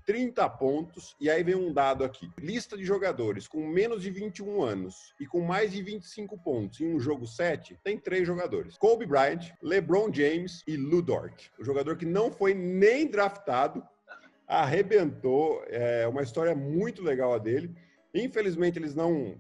30 0.09 0.49
pontos, 0.49 1.15
e 1.21 1.29
aí 1.29 1.43
vem 1.43 1.53
um 1.53 1.71
dado 1.71 2.03
aqui. 2.03 2.31
Lista 2.39 2.75
de 2.75 2.83
jogadores 2.83 3.47
com 3.47 3.67
menos 3.67 4.01
de 4.01 4.09
21 4.09 4.63
anos 4.63 5.13
e 5.19 5.27
com 5.27 5.39
mais 5.39 5.71
de 5.71 5.83
25 5.83 6.35
pontos 6.39 6.81
em 6.81 6.91
um 6.91 6.99
jogo 6.99 7.27
7, 7.27 7.77
tem 7.83 7.95
três 7.95 8.25
jogadores. 8.25 8.75
Kobe 8.75 9.05
Bryant, 9.05 9.51
LeBron 9.61 10.11
James 10.11 10.63
e 10.65 10.75
Lu 10.75 11.03
Dort. 11.03 11.51
O 11.59 11.63
jogador 11.63 11.95
que 11.95 12.07
não 12.07 12.31
foi 12.31 12.55
nem 12.55 13.05
draftado, 13.05 13.83
arrebentou. 14.47 15.63
É 15.67 16.07
uma 16.07 16.23
história 16.23 16.55
muito 16.55 17.03
legal 17.03 17.35
a 17.35 17.37
dele. 17.37 17.71
Infelizmente, 18.11 18.79
eles 18.79 18.95
não. 18.95 19.37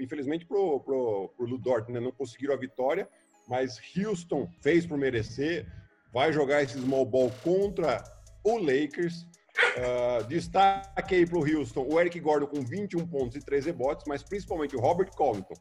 Infelizmente, 0.00 0.44
pro, 0.44 0.80
pro, 0.80 1.28
pro 1.36 1.46
Ludort, 1.46 1.88
né, 1.88 2.00
não 2.00 2.10
conseguiram 2.10 2.54
a 2.54 2.58
vitória, 2.58 3.08
mas 3.46 3.80
Houston 3.96 4.50
fez 4.60 4.84
por 4.84 4.98
merecer. 4.98 5.68
Vai 6.12 6.32
jogar 6.32 6.64
esse 6.64 6.80
small 6.80 7.06
ball 7.06 7.30
contra 7.44 8.02
o 8.42 8.58
Lakers. 8.58 9.29
Uh, 9.76 10.24
destaque 10.28 11.14
aí 11.14 11.26
para 11.26 11.38
o 11.38 11.44
Houston 11.44 11.86
o 11.88 12.00
Eric 12.00 12.18
Gordon 12.20 12.46
com 12.46 12.60
21 12.60 13.06
pontos 13.06 13.36
e 13.36 13.40
3 13.40 13.66
rebotes, 13.66 14.04
mas 14.06 14.22
principalmente 14.22 14.76
o 14.76 14.80
Robert 14.80 15.10
Covington 15.14 15.54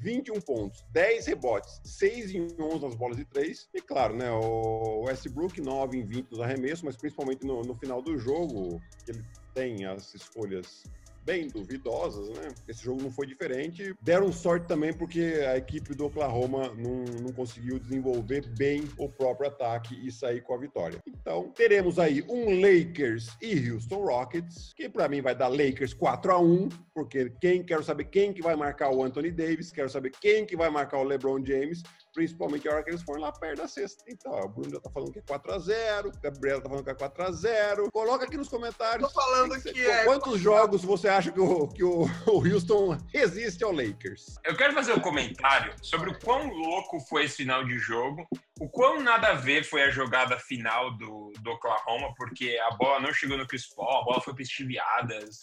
21 0.00 0.40
pontos, 0.40 0.84
10 0.90 1.26
rebotes, 1.26 1.80
6 1.84 2.34
em 2.34 2.48
11 2.58 2.84
nas 2.84 2.94
bolas 2.94 3.16
de 3.16 3.24
3. 3.24 3.68
E 3.74 3.80
claro, 3.80 4.16
né, 4.16 4.30
o 4.30 5.04
Westbrook 5.04 5.60
9 5.60 5.98
em 5.98 6.06
20 6.06 6.30
nos 6.30 6.40
arremessos, 6.40 6.82
mas 6.82 6.96
principalmente 6.96 7.44
no, 7.44 7.62
no 7.62 7.74
final 7.74 8.02
do 8.02 8.18
jogo, 8.18 8.80
ele 9.06 9.22
tem 9.54 9.84
as 9.84 10.14
escolhas 10.14 10.84
bem 11.24 11.48
duvidosas, 11.48 12.28
né? 12.30 12.48
Esse 12.68 12.84
jogo 12.84 13.02
não 13.02 13.10
foi 13.10 13.26
diferente. 13.26 13.94
Deram 14.00 14.32
sorte 14.32 14.66
também 14.66 14.92
porque 14.92 15.20
a 15.48 15.56
equipe 15.56 15.94
do 15.94 16.06
Oklahoma 16.06 16.72
não, 16.74 17.04
não 17.22 17.32
conseguiu 17.32 17.78
desenvolver 17.78 18.46
bem 18.56 18.88
o 18.98 19.08
próprio 19.08 19.48
ataque 19.48 19.98
e 20.06 20.12
sair 20.12 20.42
com 20.42 20.54
a 20.54 20.58
vitória. 20.58 20.98
Então, 21.06 21.50
teremos 21.54 21.98
aí 21.98 22.24
um 22.28 22.60
Lakers 22.60 23.30
e 23.40 23.70
Houston 23.70 24.04
Rockets, 24.04 24.72
que 24.74 24.88
para 24.88 25.08
mim 25.08 25.20
vai 25.20 25.34
dar 25.34 25.48
Lakers 25.48 25.94
4 25.94 26.32
a 26.32 26.38
1 26.38 26.68
porque 26.94 27.32
quem 27.40 27.62
quero 27.62 27.82
saber 27.82 28.04
quem 28.04 28.32
que 28.32 28.40
vai 28.40 28.54
marcar 28.54 28.90
o 28.90 29.02
Anthony 29.02 29.30
Davis, 29.30 29.72
quero 29.72 29.90
saber 29.90 30.12
quem 30.20 30.46
que 30.46 30.56
vai 30.56 30.70
marcar 30.70 30.98
o 30.98 31.04
LeBron 31.04 31.44
James, 31.44 31.82
principalmente 32.14 32.68
a 32.68 32.72
hora 32.72 32.82
que 32.82 32.90
eles 32.90 33.02
forem 33.02 33.22
lá 33.22 33.32
perto 33.32 33.58
da 33.58 33.68
sexta. 33.68 34.04
Então, 34.08 34.32
o 34.32 34.48
Bruno 34.48 34.70
já 34.70 34.80
tá 34.80 34.90
falando 34.90 35.12
que 35.12 35.18
é 35.18 35.22
4x0, 35.22 36.20
Gabriela 36.22 36.62
tá 36.62 36.68
falando 36.68 36.84
que 36.84 36.90
é 36.90 36.94
4x0. 36.94 37.90
Coloca 37.90 38.24
aqui 38.24 38.36
nos 38.36 38.48
comentários. 38.48 39.12
Tô 39.12 39.20
falando 39.20 39.60
que, 39.60 39.72
que 39.72 39.84
é. 39.84 40.04
Quantos 40.04 40.40
jogos 40.40 40.84
você 40.84 41.08
acha 41.08 41.30
que, 41.32 41.40
o, 41.40 41.68
que 41.68 41.82
o, 41.82 42.04
o 42.26 42.46
Houston 42.46 42.96
resiste 43.12 43.64
ao 43.64 43.72
Lakers? 43.72 44.36
Eu 44.44 44.56
quero 44.56 44.72
fazer 44.72 44.92
um 44.92 45.00
comentário 45.00 45.74
sobre 45.82 46.10
o 46.10 46.18
quão 46.20 46.48
louco 46.48 47.00
foi 47.00 47.24
esse 47.24 47.36
final 47.38 47.64
de 47.64 47.76
jogo, 47.78 48.26
o 48.60 48.68
quão 48.68 49.00
nada 49.00 49.28
a 49.28 49.34
ver 49.34 49.64
foi 49.64 49.82
a 49.82 49.90
jogada 49.90 50.38
final 50.38 50.96
do, 50.96 51.32
do 51.40 51.50
Oklahoma, 51.50 52.14
porque 52.16 52.56
a 52.68 52.74
bola 52.76 53.00
não 53.00 53.12
chegou 53.12 53.36
no 53.36 53.46
Chris 53.46 53.66
Paul, 53.66 53.98
a 53.98 54.04
bola 54.04 54.20
foi 54.20 54.32
para 54.34 54.44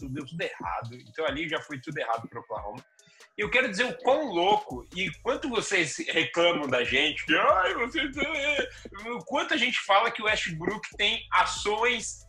deu 0.09 0.25
tudo 0.25 0.41
errado. 0.41 0.95
Então 0.95 1.25
ali 1.25 1.47
já 1.47 1.59
foi 1.61 1.79
tudo 1.79 1.97
errado 1.97 2.27
pro 2.29 2.39
Oklahoma. 2.39 2.83
Eu 3.41 3.49
quero 3.49 3.67
dizer 3.71 3.85
o 3.85 3.97
quão 3.97 4.25
louco 4.25 4.85
e 4.95 5.09
quanto 5.23 5.49
vocês 5.49 5.97
reclamam 6.09 6.67
da 6.67 6.83
gente, 6.83 7.25
que 7.25 7.35
ai, 7.35 7.73
tá- 7.73 8.69
quanto 9.25 9.55
a 9.55 9.57
gente 9.57 9.79
fala 9.79 10.11
que 10.11 10.21
o 10.21 10.25
Westbrook 10.25 10.87
tem 10.95 11.25
ações 11.33 12.19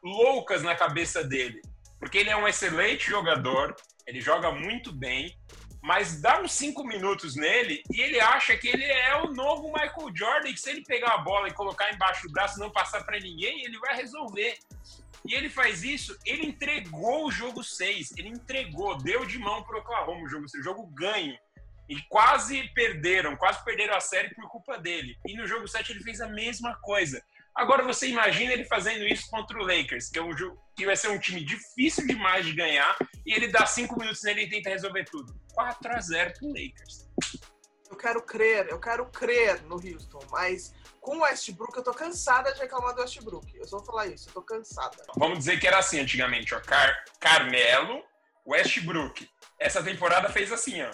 loucas 0.00 0.62
na 0.62 0.76
cabeça 0.76 1.24
dele. 1.24 1.60
Porque 1.98 2.18
ele 2.18 2.30
é 2.30 2.36
um 2.36 2.46
excelente 2.46 3.10
jogador, 3.10 3.74
ele 4.06 4.20
joga 4.20 4.52
muito 4.52 4.92
bem, 4.92 5.36
mas 5.82 6.22
dá 6.22 6.40
uns 6.40 6.52
cinco 6.52 6.84
minutos 6.84 7.34
nele 7.34 7.82
e 7.90 8.00
ele 8.00 8.20
acha 8.20 8.56
que 8.56 8.68
ele 8.68 8.84
é 8.84 9.16
o 9.16 9.32
novo 9.32 9.72
Michael 9.72 10.14
Jordan, 10.14 10.52
que 10.52 10.60
se 10.60 10.70
ele 10.70 10.84
pegar 10.84 11.14
a 11.14 11.18
bola 11.18 11.48
e 11.48 11.52
colocar 11.52 11.92
embaixo 11.92 12.28
do 12.28 12.32
braço 12.32 12.58
e 12.58 12.60
não 12.60 12.70
passar 12.70 13.04
para 13.04 13.18
ninguém, 13.18 13.64
ele 13.64 13.76
vai 13.80 13.96
resolver. 13.96 14.56
E 15.26 15.34
ele 15.34 15.48
faz 15.48 15.82
isso, 15.82 16.16
ele 16.24 16.46
entregou 16.46 17.26
o 17.26 17.30
jogo 17.30 17.62
6, 17.62 18.12
ele 18.16 18.28
entregou, 18.28 18.96
deu 18.98 19.24
de 19.26 19.38
mão 19.38 19.62
pro 19.62 19.78
Oklahoma 19.78 20.24
o 20.24 20.28
jogo 20.28 20.48
6, 20.48 20.60
o 20.60 20.64
jogo 20.64 20.86
ganho. 20.86 21.36
E 21.88 22.00
quase 22.08 22.68
perderam, 22.74 23.36
quase 23.36 23.64
perderam 23.64 23.96
a 23.96 24.00
série 24.00 24.34
por 24.34 24.48
culpa 24.48 24.78
dele. 24.78 25.16
E 25.26 25.36
no 25.36 25.46
jogo 25.46 25.66
7 25.66 25.92
ele 25.92 26.02
fez 26.02 26.20
a 26.20 26.28
mesma 26.28 26.76
coisa. 26.76 27.22
Agora 27.54 27.82
você 27.82 28.08
imagina 28.08 28.52
ele 28.52 28.64
fazendo 28.64 29.04
isso 29.06 29.28
contra 29.28 29.58
o 29.58 29.66
Lakers, 29.66 30.08
que, 30.08 30.18
é 30.18 30.22
um 30.22 30.36
jogo, 30.36 30.58
que 30.76 30.86
vai 30.86 30.96
ser 30.96 31.08
um 31.08 31.18
time 31.18 31.44
difícil 31.44 32.06
demais 32.06 32.46
de 32.46 32.52
ganhar, 32.52 32.96
e 33.26 33.34
ele 33.34 33.48
dá 33.48 33.66
5 33.66 33.98
minutos 33.98 34.22
nele 34.22 34.42
e 34.42 34.48
tenta 34.48 34.70
resolver 34.70 35.04
tudo. 35.04 35.34
4 35.52 35.92
a 35.92 36.00
0 36.00 36.32
pro 36.38 36.48
Lakers. 36.48 37.08
Eu 37.90 37.96
quero 37.96 38.22
crer, 38.22 38.68
eu 38.68 38.78
quero 38.78 39.04
crer 39.06 39.62
no 39.62 39.74
Houston, 39.74 40.20
mas 40.30 40.72
com 41.00 41.16
o 41.16 41.20
Westbrook, 41.22 41.76
eu 41.76 41.82
tô 41.82 41.92
cansada 41.92 42.52
de 42.52 42.60
reclamar 42.60 42.94
do 42.94 43.00
Westbrook. 43.00 43.56
Eu 43.56 43.66
só 43.66 43.78
vou 43.78 43.86
falar 43.86 44.06
isso, 44.06 44.28
eu 44.28 44.34
tô 44.34 44.42
cansada. 44.42 44.96
Vamos 45.16 45.38
dizer 45.38 45.58
que 45.58 45.66
era 45.66 45.78
assim 45.78 45.98
antigamente, 45.98 46.54
ó. 46.54 46.60
Car 46.60 47.04
Carmelo, 47.18 48.04
Westbrook. 48.46 49.28
Essa 49.58 49.82
temporada 49.82 50.28
fez 50.28 50.52
assim, 50.52 50.82
ó. 50.82 50.90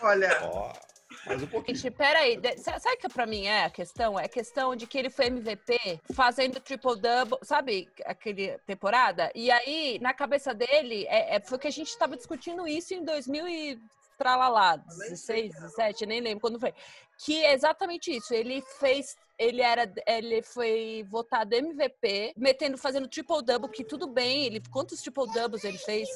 Olha. 0.00 0.30
Oh. 0.44 0.92
Mais 1.26 1.40
um 1.42 1.46
pouquinho. 1.46 1.76
Gente, 1.76 1.90
peraí, 1.92 2.40
sabe 2.58 2.96
que 2.96 3.08
pra 3.08 3.26
mim 3.26 3.46
é 3.46 3.64
a 3.64 3.70
questão? 3.70 4.18
É 4.18 4.24
a 4.24 4.28
questão 4.28 4.74
de 4.74 4.86
que 4.86 4.98
ele 4.98 5.10
foi 5.10 5.26
MVP 5.26 6.00
fazendo 6.14 6.58
triple-double, 6.58 7.38
sabe 7.42 7.88
aquele 8.04 8.58
temporada? 8.66 9.30
E 9.34 9.50
aí, 9.50 9.98
na 10.00 10.12
cabeça 10.12 10.52
dele, 10.52 11.06
é, 11.08 11.36
é, 11.36 11.40
foi 11.40 11.58
que 11.58 11.68
a 11.68 11.72
gente 11.72 11.96
tava 11.96 12.16
discutindo 12.16 12.66
isso 12.66 12.92
em 12.92 13.04
2000 13.04 13.48
e 13.48 13.80
tralalá, 14.22 14.76
16, 14.76 15.52
17, 15.52 16.06
nem 16.06 16.20
lembro 16.20 16.40
quando 16.40 16.60
foi. 16.60 16.72
Que 17.18 17.44
é 17.44 17.52
exatamente 17.52 18.16
isso. 18.16 18.32
Ele 18.32 18.62
fez 18.78 19.16
ele 19.36 19.60
era 19.60 19.92
ele 20.06 20.42
foi 20.42 21.04
votado 21.08 21.56
MVP, 21.56 22.34
metendo 22.36 22.78
fazendo 22.78 23.08
triple 23.08 23.42
double, 23.42 23.68
que 23.68 23.82
tudo 23.82 24.06
bem, 24.06 24.44
ele 24.44 24.62
quantos 24.70 25.02
triple 25.02 25.26
doubles 25.32 25.64
ele 25.64 25.78
fez? 25.78 26.08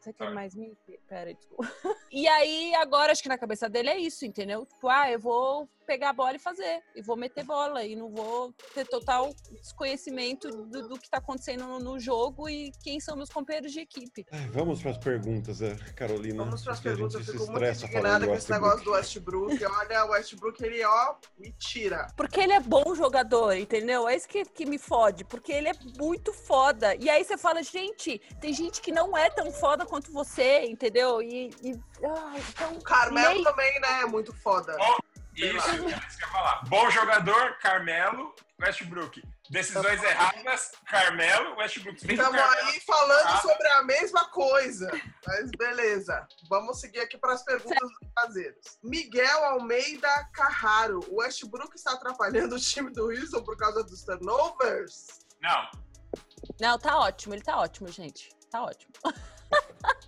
Você 0.00 0.12
quer 0.12 0.32
mais 0.32 0.54
mim? 0.54 0.74
Pera, 1.06 1.32
desculpa. 1.32 1.70
E 2.10 2.26
aí, 2.26 2.74
agora, 2.74 3.12
acho 3.12 3.22
que 3.22 3.28
na 3.28 3.38
cabeça 3.38 3.70
dele 3.70 3.88
é 3.88 3.98
isso, 3.98 4.26
entendeu? 4.26 4.66
Tipo, 4.66 4.88
ah, 4.88 5.10
eu 5.10 5.20
vou 5.20 5.68
pegar 5.82 6.10
a 6.10 6.12
bola 6.12 6.36
e 6.36 6.38
fazer. 6.38 6.82
E 6.94 7.02
vou 7.02 7.16
meter 7.16 7.44
bola. 7.44 7.84
E 7.84 7.96
não 7.96 8.10
vou 8.10 8.52
ter 8.74 8.86
total 8.86 9.32
desconhecimento 9.60 10.50
do, 10.50 10.88
do 10.88 10.98
que 10.98 11.06
está 11.06 11.18
acontecendo 11.18 11.64
no, 11.66 11.78
no, 11.78 12.00
jogo 12.00 12.48
e 12.48 12.72
quem 12.82 12.98
são 13.00 13.16
meus 13.16 13.30
companheiros 13.30 13.72
de 13.72 13.80
equipe. 13.80 14.26
vamos 14.50 14.80
para 14.80 14.90
as 14.90 14.98
perguntas, 14.98 15.62
eh, 15.62 15.76
Carolina. 15.94 16.44
Vamos 16.44 16.62
para 16.62 16.72
as 16.72 16.80
perguntas. 16.80 17.14
Eu 17.14 17.34
fico 17.34 17.52
muito 17.52 17.64
indignada 17.64 18.26
com 18.26 18.34
esse 18.34 18.50
negócio 18.50 18.84
do 18.84 18.92
Westbrook. 18.92 19.64
Olha, 19.64 20.04
o 20.04 20.10
Westbrook, 20.10 20.64
ele, 20.64 20.84
ó, 20.84 21.14
me 21.38 21.52
tira. 21.52 22.08
Porque 22.16 22.40
ele 22.40 22.52
é 22.52 22.60
bom 22.60 22.94
jogador, 22.94 23.54
entendeu? 23.56 24.08
É 24.08 24.16
isso 24.16 24.28
que, 24.28 24.44
que 24.44 24.66
me 24.66 24.78
fode. 24.78 25.24
Porque 25.24 25.52
ele 25.52 25.68
é 25.68 25.74
muito 25.98 26.32
foda. 26.32 26.94
E 26.96 27.08
aí 27.08 27.24
você 27.24 27.36
fala, 27.36 27.62
gente, 27.62 28.20
tem 28.40 28.52
gente 28.52 28.80
que 28.80 28.92
não 28.92 29.16
é 29.16 29.30
tão 29.30 29.50
foda 29.52 29.86
quanto 29.86 30.12
você, 30.12 30.64
entendeu? 30.64 31.22
E. 31.22 31.50
e 31.62 31.78
ah, 32.04 32.34
então, 32.38 32.72
o 32.74 32.82
Carmelo 32.82 33.42
também, 33.42 33.80
né? 33.80 34.02
É 34.02 34.06
muito 34.06 34.32
foda. 34.34 34.76
Isso, 35.34 35.46
é 35.46 35.56
isso 35.56 36.18
que 36.18 36.24
eu 36.24 36.28
ia 36.28 36.32
falar. 36.32 36.64
Bom 36.66 36.90
jogador, 36.90 37.58
Carmelo, 37.58 38.34
Westbrook. 38.60 39.22
Decisões 39.50 40.02
erradas, 40.02 40.72
Carmelo, 40.86 41.56
Westbrook. 41.56 41.96
Estamos 42.10 42.40
aí 42.40 42.80
falando 42.80 43.26
ah. 43.26 43.40
sobre 43.42 43.68
a 43.68 43.82
mesma 43.82 44.24
coisa. 44.30 44.90
Mas 45.26 45.50
beleza. 45.58 46.26
Vamos 46.48 46.80
seguir 46.80 47.00
aqui 47.00 47.18
para 47.18 47.34
as 47.34 47.42
perguntas 47.42 47.88
dos 47.88 48.08
brasileiros. 48.14 48.78
Miguel 48.82 49.44
Almeida 49.44 50.08
Carraro. 50.32 51.00
O 51.10 51.20
Westbrook 51.20 51.74
está 51.74 51.92
atrapalhando 51.92 52.56
o 52.56 52.60
time 52.60 52.90
do 52.90 53.06
Wilson 53.06 53.42
por 53.42 53.56
causa 53.56 53.82
dos 53.84 54.02
turnovers? 54.04 55.20
Não. 55.40 55.70
Não, 56.60 56.78
tá 56.78 56.98
ótimo. 56.98 57.34
Ele 57.34 57.42
tá 57.42 57.58
ótimo, 57.58 57.88
gente. 57.88 58.30
Tá 58.50 58.62
ótimo. 58.62 58.92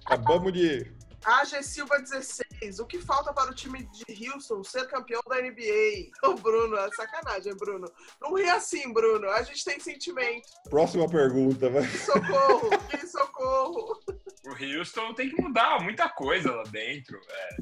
Acabamos 0.06 0.52
de 0.52 0.90
AG 1.24 1.62
Silva 1.62 1.98
16. 1.98 2.78
O 2.78 2.86
que 2.86 2.98
falta 2.98 3.32
para 3.32 3.50
o 3.50 3.54
time 3.54 3.88
de 3.92 4.28
Houston 4.28 4.62
ser 4.62 4.86
campeão 4.88 5.20
da 5.28 5.40
NBA? 5.40 6.10
Ô, 6.22 6.34
Bruno, 6.34 6.76
é 6.76 6.90
sacanagem, 6.92 7.54
Bruno. 7.56 7.90
Não 8.20 8.34
ri 8.34 8.48
assim, 8.48 8.92
Bruno. 8.92 9.28
A 9.30 9.42
gente 9.42 9.64
tem 9.64 9.80
sentimento. 9.80 10.48
Próxima 10.68 11.08
pergunta, 11.08 11.70
vai. 11.70 11.86
Que 11.86 11.98
socorro, 11.98 12.70
que 12.90 13.06
socorro. 13.06 14.00
O 14.44 14.78
Houston 14.78 15.14
tem 15.14 15.30
que 15.30 15.40
mudar 15.40 15.82
muita 15.82 16.08
coisa 16.08 16.50
lá 16.50 16.62
dentro. 16.64 17.18
É, 17.28 17.56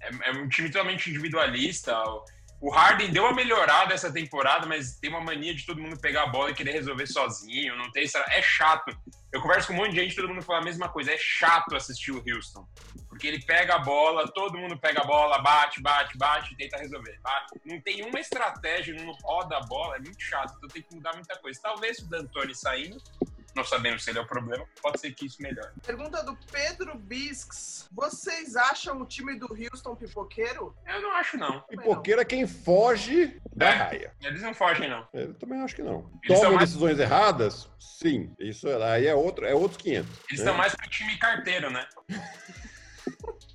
é, 0.00 0.10
é 0.28 0.32
um 0.32 0.48
time 0.48 0.70
totalmente 0.70 1.10
individualista. 1.10 1.94
O 2.60 2.70
Harden 2.70 3.10
deu 3.10 3.24
uma 3.24 3.32
melhorada 3.32 3.94
essa 3.94 4.12
temporada, 4.12 4.66
mas 4.66 4.96
tem 4.96 5.08
uma 5.08 5.20
mania 5.20 5.54
de 5.54 5.64
todo 5.64 5.80
mundo 5.80 5.98
pegar 5.98 6.24
a 6.24 6.26
bola 6.26 6.50
e 6.50 6.54
querer 6.54 6.72
resolver 6.72 7.06
sozinho. 7.06 7.74
Não 7.74 7.90
tem 7.90 8.04
É 8.28 8.42
chato. 8.42 8.94
Eu 9.32 9.40
converso 9.40 9.68
com 9.68 9.72
um 9.72 9.76
monte 9.76 9.92
de 9.92 10.00
gente, 10.00 10.14
todo 10.14 10.28
mundo 10.28 10.42
fala 10.42 10.58
a 10.58 10.64
mesma 10.64 10.88
coisa. 10.88 11.12
É 11.12 11.16
chato 11.16 11.74
assistir 11.74 12.12
o 12.12 12.22
Houston. 12.26 12.66
Porque 13.08 13.26
ele 13.26 13.42
pega 13.44 13.76
a 13.76 13.78
bola, 13.78 14.28
todo 14.28 14.58
mundo 14.58 14.78
pega 14.78 15.00
a 15.00 15.04
bola, 15.04 15.38
bate, 15.38 15.80
bate, 15.80 16.18
bate 16.18 16.54
tenta 16.56 16.76
resolver. 16.76 17.18
Não 17.64 17.80
tem 17.80 18.04
uma 18.04 18.20
estratégia, 18.20 18.94
não 18.94 19.10
roda 19.22 19.56
a 19.56 19.60
bola, 19.60 19.96
é 19.96 20.00
muito 20.00 20.22
chato. 20.22 20.54
Então 20.58 20.68
tem 20.68 20.82
que 20.82 20.94
mudar 20.94 21.14
muita 21.14 21.38
coisa. 21.38 21.58
Talvez 21.62 21.98
o 22.00 22.10
D'Antoni 22.10 22.54
saindo, 22.54 22.98
não 23.54 23.64
sabemos 23.64 24.04
se 24.04 24.10
ele 24.10 24.18
é 24.18 24.22
o 24.22 24.26
problema, 24.26 24.64
pode 24.80 25.00
ser 25.00 25.12
que 25.12 25.26
isso 25.26 25.40
melhore. 25.42 25.70
Pergunta 25.84 26.22
do 26.22 26.36
Pedro 26.50 26.96
Bisks. 26.98 27.88
Vocês 27.92 28.56
acham 28.56 29.00
o 29.00 29.06
time 29.06 29.38
do 29.38 29.46
Houston 29.52 29.94
pipoqueiro? 29.96 30.74
Eu 30.86 31.02
não 31.02 31.12
acho, 31.16 31.36
não. 31.36 31.60
Pipoqueiro 31.62 32.20
é 32.20 32.24
quem 32.24 32.46
foge 32.46 33.40
da 33.54 33.68
é, 33.68 33.72
raia. 33.72 34.14
Eles 34.22 34.42
não 34.42 34.54
fogem, 34.54 34.88
não. 34.88 35.06
Eu 35.12 35.34
também 35.34 35.60
acho 35.60 35.74
que 35.74 35.82
não. 35.82 36.10
Tomam 36.26 36.54
mais... 36.54 36.68
decisões 36.68 36.98
erradas? 36.98 37.68
Sim. 37.78 38.34
Isso 38.38 38.68
aí 38.68 39.06
é, 39.06 39.14
outro, 39.14 39.44
é 39.44 39.54
outros 39.54 39.80
500. 39.82 40.10
Eles 40.10 40.20
né? 40.28 40.34
estão 40.34 40.54
mais 40.54 40.74
pro 40.74 40.88
time 40.88 41.16
carteiro, 41.18 41.70
né? 41.70 41.86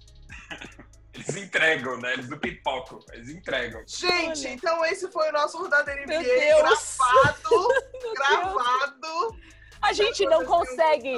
Eles 1.16 1.36
entregam, 1.38 1.98
né? 1.98 2.14
Eles 2.14 2.28
do 2.28 2.38
pipocam. 2.38 3.00
Eles 3.14 3.30
entregam. 3.30 3.82
Gente, 3.88 4.46
Olha. 4.46 4.54
então 4.54 4.86
esse 4.86 5.10
foi 5.10 5.30
o 5.30 5.32
nosso 5.32 5.58
Rodada 5.58 5.96
NBA 5.96 6.24
gravado. 6.24 7.68
gravado. 8.16 9.40
A 9.82 9.94
gente 9.94 10.26
não 10.26 10.46
consegue. 10.46 11.18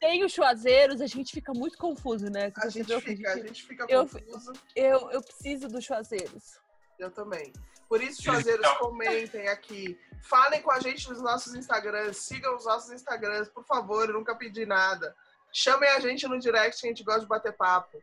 Tem 0.00 0.24
os 0.24 0.32
chuazeiros, 0.32 1.00
a 1.00 1.06
gente 1.06 1.32
fica 1.32 1.52
muito 1.54 1.78
confuso, 1.78 2.28
né? 2.28 2.52
A 2.56 2.68
gente, 2.68 3.00
fica, 3.00 3.32
a 3.32 3.38
gente 3.38 3.62
fica 3.62 3.86
confuso. 3.86 4.52
Eu, 4.74 5.10
eu 5.10 5.22
preciso 5.22 5.68
dos 5.68 5.84
chuazeiros. 5.84 6.58
Eu 6.98 7.10
também. 7.10 7.52
Por 7.88 8.02
isso, 8.02 8.22
chuazeiros, 8.22 8.66
comentem 8.78 9.48
aqui. 9.48 9.98
Falem 10.22 10.62
com 10.62 10.72
a 10.72 10.80
gente 10.80 11.08
nos 11.08 11.20
nossos 11.20 11.54
Instagrams. 11.54 12.16
Sigam 12.16 12.56
os 12.56 12.64
nossos 12.64 12.90
Instagrams, 12.90 13.48
por 13.48 13.64
favor. 13.64 14.08
Eu 14.08 14.14
nunca 14.14 14.34
pedi 14.34 14.66
nada. 14.66 15.14
Chamem 15.52 15.88
a 15.90 16.00
gente 16.00 16.26
no 16.26 16.38
direct, 16.38 16.80
que 16.80 16.86
a 16.86 16.90
gente 16.90 17.04
gosta 17.04 17.20
de 17.20 17.26
bater 17.26 17.52
papo. 17.52 18.02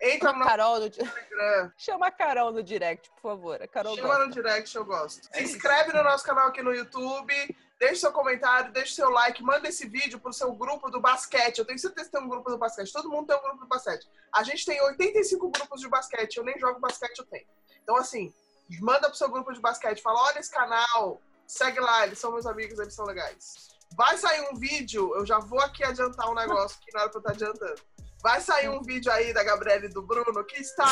Entra 0.00 0.32
no 0.32 0.44
Carol 0.44 0.80
no 0.80 0.86
Instagram. 0.86 1.72
Chama 1.76 2.06
a 2.06 2.10
Carol 2.10 2.52
no 2.52 2.62
direct, 2.62 3.10
por 3.10 3.22
favor. 3.22 3.62
A 3.62 3.66
Carol 3.66 3.96
Chama 3.96 4.08
gosta. 4.08 4.26
no 4.26 4.32
direct, 4.32 4.76
eu 4.76 4.84
gosto. 4.84 5.28
Se 5.32 5.42
inscreve 5.42 5.92
no 5.92 6.04
nosso 6.04 6.24
canal 6.24 6.48
aqui 6.48 6.62
no 6.62 6.74
YouTube. 6.74 7.34
Deixe 7.78 7.96
seu 7.96 8.12
comentário, 8.12 8.72
deixe 8.72 8.94
seu 8.94 9.10
like, 9.10 9.42
manda 9.42 9.68
esse 9.68 9.86
vídeo 9.86 10.20
pro 10.20 10.32
seu 10.32 10.52
grupo 10.52 10.90
do 10.90 11.00
basquete. 11.00 11.58
Eu 11.58 11.64
tenho 11.64 11.78
certeza 11.78 12.08
que 12.08 12.16
tem 12.16 12.24
um 12.24 12.28
grupo 12.28 12.50
do 12.50 12.56
basquete. 12.56 12.92
Todo 12.92 13.10
mundo 13.10 13.26
tem 13.26 13.36
um 13.36 13.42
grupo 13.42 13.58
do 13.58 13.66
basquete. 13.66 14.08
A 14.32 14.42
gente 14.42 14.64
tem 14.64 14.80
85 14.80 15.50
grupos 15.50 15.80
de 15.80 15.88
basquete. 15.88 16.36
Eu 16.36 16.44
nem 16.44 16.58
jogo 16.58 16.80
basquete, 16.80 17.18
eu 17.18 17.26
tenho. 17.26 17.46
Então, 17.82 17.96
assim, 17.96 18.32
manda 18.80 19.08
pro 19.08 19.18
seu 19.18 19.28
grupo 19.28 19.52
de 19.52 19.60
basquete. 19.60 20.02
Fala, 20.02 20.22
olha 20.22 20.38
esse 20.38 20.50
canal, 20.50 21.20
segue 21.46 21.80
lá, 21.80 22.06
eles 22.06 22.18
são 22.18 22.32
meus 22.32 22.46
amigos, 22.46 22.78
eles 22.78 22.94
são 22.94 23.04
legais. 23.04 23.68
Vai 23.96 24.16
sair 24.18 24.48
um 24.50 24.56
vídeo, 24.56 25.14
eu 25.14 25.26
já 25.26 25.38
vou 25.38 25.60
aqui 25.60 25.84
adiantar 25.84 26.28
um 26.30 26.34
negócio 26.34 26.78
que 26.80 26.92
não 26.92 27.02
era 27.02 27.10
pra 27.10 27.18
eu 27.18 27.20
estar 27.20 27.32
adiantando. 27.32 27.82
Vai 28.24 28.40
sair 28.40 28.70
um 28.70 28.80
vídeo 28.80 29.12
aí 29.12 29.34
da 29.34 29.44
Gabriela 29.44 29.84
e 29.84 29.88
do 29.90 30.00
Bruno 30.00 30.42
que 30.46 30.58
está 30.58 30.86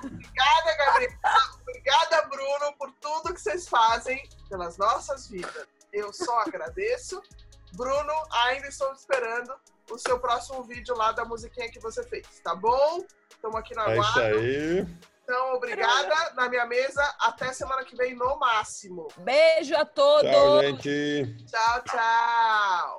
Obrigada, 0.03 0.75
Gabriela. 0.75 1.13
Obrigada, 1.61 2.23
Bruno, 2.23 2.73
por 2.79 2.91
tudo 2.93 3.31
que 3.31 3.39
vocês 3.39 3.69
fazem 3.69 4.27
pelas 4.49 4.75
nossas 4.79 5.27
vidas. 5.27 5.67
Eu 5.93 6.11
só 6.11 6.39
agradeço. 6.39 7.21
Bruno, 7.73 8.13
ainda 8.31 8.67
estou 8.67 8.91
esperando 8.91 9.53
o 9.91 9.99
seu 9.99 10.19
próximo 10.19 10.63
vídeo 10.63 10.95
lá 10.95 11.11
da 11.11 11.23
musiquinha 11.23 11.69
que 11.69 11.79
você 11.79 12.01
fez, 12.03 12.25
tá 12.43 12.55
bom? 12.55 13.05
Estamos 13.29 13.59
aqui 13.59 13.75
na 13.75 13.85
guarda. 13.93 14.23
É 14.23 14.31
isso 14.31 14.39
aí. 14.39 14.87
Então, 15.23 15.53
obrigada 15.53 16.33
na 16.33 16.49
minha 16.49 16.65
mesa. 16.65 17.03
Até 17.19 17.53
semana 17.53 17.85
que 17.85 17.95
vem, 17.95 18.15
no 18.15 18.35
máximo. 18.37 19.07
Beijo 19.17 19.77
a 19.77 19.85
todos. 19.85 20.29
Tchau, 20.29 20.61
gente. 20.61 21.45
Tchau, 21.45 21.83
tchau. 21.83 22.89